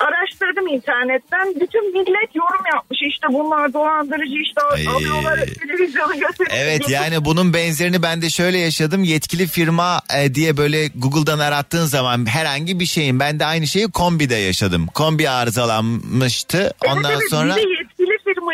Araştırdım 0.00 0.66
internetten. 0.66 1.54
Bütün 1.60 1.92
millet 1.92 2.34
yorum 2.34 2.64
yapmış. 2.74 2.98
İşte 3.02 3.26
bunlar 3.30 3.72
dolandırıcı 3.72 4.34
işte 4.42 4.60
Ay. 4.60 4.88
alıyorlar 4.88 5.36
televizyonu 5.36 6.12
götürüyor. 6.12 6.50
Evet 6.54 6.88
yani 6.88 7.24
bunun 7.24 7.54
benzerini 7.54 8.02
ben 8.02 8.22
de 8.22 8.30
şöyle 8.30 8.58
yaşadım. 8.58 9.04
Yetkili 9.04 9.46
firma 9.46 10.00
e, 10.18 10.34
diye 10.34 10.56
böyle 10.56 10.88
Google'dan 10.88 11.38
arattığın 11.38 11.84
zaman 11.84 12.26
herhangi 12.26 12.80
bir 12.80 12.86
şeyin 12.86 13.20
ben 13.20 13.40
de 13.40 13.44
aynı 13.46 13.66
şeyi 13.66 13.90
kombide 13.90 14.34
yaşadım. 14.34 14.86
Kombi 14.86 15.30
arızalanmıştı. 15.30 16.74
Ondan 16.86 17.10
evet, 17.12 17.20
evet, 17.20 17.30
sonra 17.30 17.56
Bir 17.56 17.62
de 17.62 17.85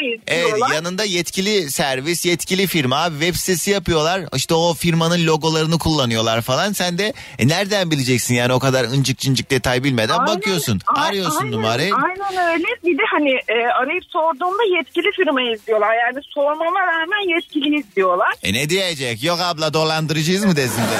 firmayı 0.02 0.20
Evet 0.26 0.42
istiyorlar. 0.52 0.74
yanında 0.74 1.04
yetkili 1.04 1.70
servis, 1.70 2.26
yetkili 2.26 2.66
firma 2.66 3.08
web 3.10 3.34
sitesi 3.34 3.70
yapıyorlar. 3.70 4.22
İşte 4.36 4.54
o 4.54 4.74
firmanın 4.74 5.26
logolarını 5.26 5.78
kullanıyorlar 5.78 6.40
falan. 6.42 6.72
Sen 6.72 6.98
de 6.98 7.12
e, 7.38 7.48
nereden 7.48 7.90
bileceksin 7.90 8.34
yani 8.34 8.52
o 8.52 8.58
kadar 8.58 8.84
incik 8.84 9.18
cincik 9.18 9.50
detay 9.50 9.84
bilmeden 9.84 10.18
Aynen, 10.18 10.26
bakıyorsun. 10.36 10.80
a- 10.86 11.00
Arıyorsun 11.00 11.38
aynen, 11.38 11.52
numarayı. 11.52 11.94
Aynen 11.94 12.52
öyle. 12.52 12.64
Bir 12.84 12.98
de 12.98 13.02
hani 13.10 13.30
e, 13.48 13.66
arayıp 13.66 14.04
sorduğumda 14.08 14.76
yetkili 14.78 15.12
firmayı 15.16 15.52
izliyorlar. 15.54 15.94
Yani 15.94 16.18
sormama 16.34 16.80
rağmen 16.80 17.34
yetkili 17.34 17.78
izliyorlar. 17.78 18.34
E 18.42 18.52
ne 18.52 18.68
diyecek? 18.70 19.24
Yok 19.24 19.40
abla 19.40 19.74
dolandırıcıyız 19.74 20.44
mı 20.44 20.56
desin 20.56 20.82
de. 20.82 20.98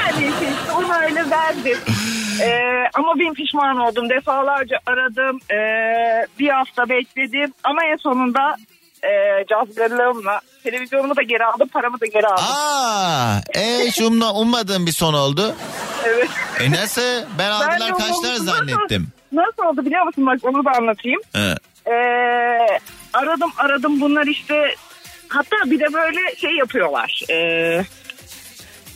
Yani 0.00 0.26
işte 0.34 0.72
onu 0.72 0.94
öyle 0.94 1.30
verdim. 1.30 1.78
Ee, 2.40 2.88
ama 2.94 3.14
ben 3.18 3.34
pişman 3.34 3.76
oldum. 3.78 4.10
Defalarca 4.10 4.78
aradım. 4.86 5.38
Ee, 5.52 6.26
bir 6.38 6.48
hafta 6.48 6.88
bekledim. 6.88 7.52
Ama 7.64 7.84
en 7.92 7.96
sonunda 7.96 8.56
e, 9.02 9.44
cazgırlığımla 9.50 10.40
televizyonumu 10.62 11.16
da 11.16 11.22
geri 11.22 11.44
aldım. 11.44 11.68
Paramı 11.68 12.00
da 12.00 12.06
geri 12.06 12.26
aldım. 12.26 12.44
Aa, 12.48 13.40
e 13.54 13.90
şumla 13.90 14.32
ummadığım 14.34 14.86
bir 14.86 14.92
son 14.92 15.14
oldu. 15.14 15.54
Evet. 16.04 16.28
E 16.60 16.70
nasıl? 16.70 17.02
Ben 17.02 17.26
Ben 17.38 17.50
aldılar 17.50 17.88
de 17.88 17.92
kaçlar 17.92 18.34
zannettim. 18.34 19.08
Nasıl 19.32 19.62
oldu 19.62 19.86
biliyor 19.86 20.06
musun? 20.06 20.26
Bak 20.26 20.38
onu 20.42 20.64
da 20.64 20.70
anlatayım. 20.70 21.20
He. 21.32 21.54
Ee, 21.92 22.78
aradım 23.12 23.52
aradım 23.58 24.00
bunlar 24.00 24.26
işte 24.26 24.74
hatta 25.28 25.56
bir 25.66 25.80
de 25.80 25.92
böyle 25.92 26.36
şey 26.36 26.50
yapıyorlar. 26.56 27.22
Ee, 27.30 27.84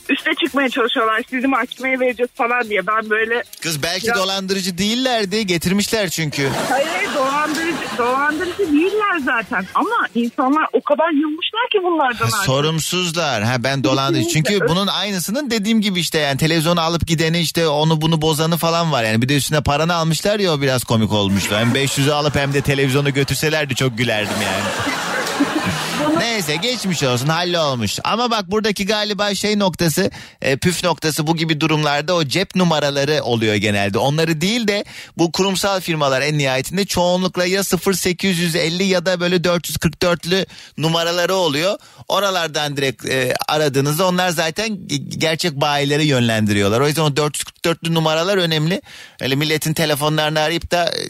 üste 0.09 0.31
çıkmaya 0.45 0.69
çalışıyorlar. 0.69 1.21
Sizi 1.29 1.47
mahkemeye 1.47 1.99
vereceğiz 1.99 2.29
falan 2.35 2.69
diye. 2.69 2.87
Ben 2.87 3.09
böyle 3.09 3.43
Kız 3.61 3.83
belki 3.83 4.07
Ya- 4.07 4.15
dolandırıcı 4.15 4.77
değillerdi. 4.77 5.47
Getirmişler 5.47 6.09
çünkü. 6.09 6.49
Hayır 6.69 7.09
dolandırıcı, 7.15 7.77
dolandırıcı 7.97 8.57
değiller 8.73 9.17
zaten. 9.25 9.65
Ama 9.75 10.07
insanlar 10.15 10.65
o 10.73 10.81
kadar 10.81 11.09
yılmışlar 11.11 11.69
ki 11.71 11.79
bunlardan 11.83 12.15
Ha, 12.29 12.37
artık. 12.37 12.45
sorumsuzlar. 12.45 13.43
Ha 13.43 13.55
ben 13.63 13.83
dolandırıcı. 13.83 14.29
Çünkü 14.29 14.59
bunun 14.69 14.87
aynısının 14.87 15.49
dediğim 15.51 15.81
gibi 15.81 15.99
işte 15.99 16.17
yani 16.19 16.37
televizyonu 16.37 16.81
alıp 16.81 17.07
gideni 17.07 17.39
işte 17.39 17.67
onu 17.67 18.01
bunu 18.01 18.21
bozanı 18.21 18.57
falan 18.57 18.91
var. 18.91 19.03
Yani 19.03 19.21
bir 19.21 19.29
de 19.29 19.35
üstüne 19.35 19.61
paranı 19.63 19.93
almışlar 19.95 20.39
ya 20.39 20.53
o 20.53 20.61
biraz 20.61 20.83
komik 20.83 21.11
olmuştu. 21.11 21.55
Hem 21.57 21.73
500'ü 21.75 22.11
alıp 22.11 22.35
hem 22.35 22.53
de 22.53 22.61
televizyonu 22.61 23.13
götürselerdi 23.13 23.75
çok 23.75 23.97
gülerdim 23.97 24.41
yani. 24.43 24.63
Neyse 26.17 26.55
geçmiş 26.55 27.03
olsun 27.03 27.27
hallolmuş. 27.27 27.99
Ama 28.03 28.31
bak 28.31 28.51
buradaki 28.51 28.85
galiba 28.85 29.35
şey 29.35 29.59
noktası 29.59 30.11
e, 30.41 30.57
püf 30.57 30.83
noktası 30.83 31.27
bu 31.27 31.35
gibi 31.35 31.61
durumlarda 31.61 32.13
o 32.15 32.23
cep 32.23 32.55
numaraları 32.55 33.23
oluyor 33.23 33.55
genelde. 33.55 33.97
Onları 33.97 34.41
değil 34.41 34.67
de 34.67 34.85
bu 35.17 35.31
kurumsal 35.31 35.79
firmalar 35.79 36.21
en 36.21 36.37
nihayetinde 36.37 36.85
çoğunlukla 36.85 37.45
ya 37.45 37.61
0850 37.63 38.83
ya 38.83 39.05
da 39.05 39.19
böyle 39.19 39.35
444'lü 39.35 40.45
numaraları 40.77 41.35
oluyor. 41.35 41.77
Oralardan 42.07 42.77
direkt 42.77 43.05
e, 43.05 43.33
aradığınızda 43.47 44.07
onlar 44.07 44.29
zaten 44.29 44.67
ge- 44.67 45.17
gerçek 45.17 45.53
bayileri 45.53 46.05
yönlendiriyorlar. 46.05 46.79
O 46.81 46.87
yüzden 46.87 47.01
o 47.01 47.09
444'lü 47.09 47.93
numaralar 47.93 48.37
önemli. 48.37 48.81
Öyle 49.21 49.35
milletin 49.35 49.73
telefonlarını 49.73 50.39
arayıp 50.39 50.71
da 50.71 50.85
e, 50.85 51.01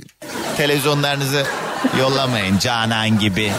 televizyonlarınızı 0.57 1.45
yollamayın 1.99 2.57
Canan 2.59 3.19
gibi. 3.19 3.43
ya, 3.43 3.49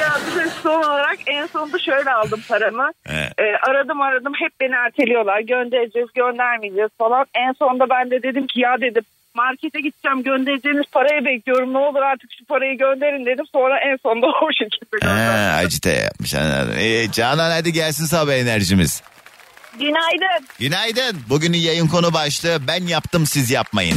ya 0.00 0.12
bir 0.30 0.40
de 0.44 0.48
son 0.62 0.82
olarak 0.82 1.18
en 1.26 1.46
sonunda 1.46 1.78
şöyle 1.78 2.10
aldım 2.12 2.40
paramı. 2.48 2.90
Evet. 3.06 3.32
Ee, 3.38 3.70
aradım 3.70 4.00
aradım 4.00 4.32
hep 4.38 4.52
beni 4.60 4.74
erteliyorlar. 4.74 5.40
Göndereceğiz 5.40 6.08
göndermeyeceğiz 6.14 6.90
falan. 6.98 7.24
En 7.34 7.52
sonunda 7.52 7.90
ben 7.90 8.10
de 8.10 8.22
dedim 8.22 8.46
ki 8.46 8.60
ya 8.60 8.76
dedim 8.80 9.02
markete 9.34 9.80
gideceğim 9.80 10.22
göndereceğiniz 10.22 10.84
parayı 10.92 11.24
bekliyorum. 11.24 11.72
Ne 11.72 11.78
olur 11.78 12.02
artık 12.02 12.30
şu 12.38 12.44
parayı 12.44 12.78
gönderin 12.78 13.26
dedim. 13.26 13.44
Sonra 13.52 13.78
en 13.80 13.96
sonunda 14.02 14.26
o 14.26 14.48
şekilde 14.52 15.06
Ha, 15.06 15.16
gönderdim. 15.16 15.66
acite 15.66 15.90
yapmış 15.90 16.34
anladım. 16.34 16.74
Ee, 16.78 17.12
Canan 17.12 17.50
hadi 17.50 17.72
gelsin 17.72 18.04
sabah 18.04 18.32
enerjimiz. 18.32 19.02
Günaydın. 19.78 20.46
Günaydın. 20.58 21.20
Bugünün 21.28 21.58
yayın 21.58 21.88
konu 21.88 22.14
başlığı 22.14 22.58
ben 22.68 22.86
yaptım 22.86 23.26
siz 23.26 23.50
yapmayın. 23.50 23.96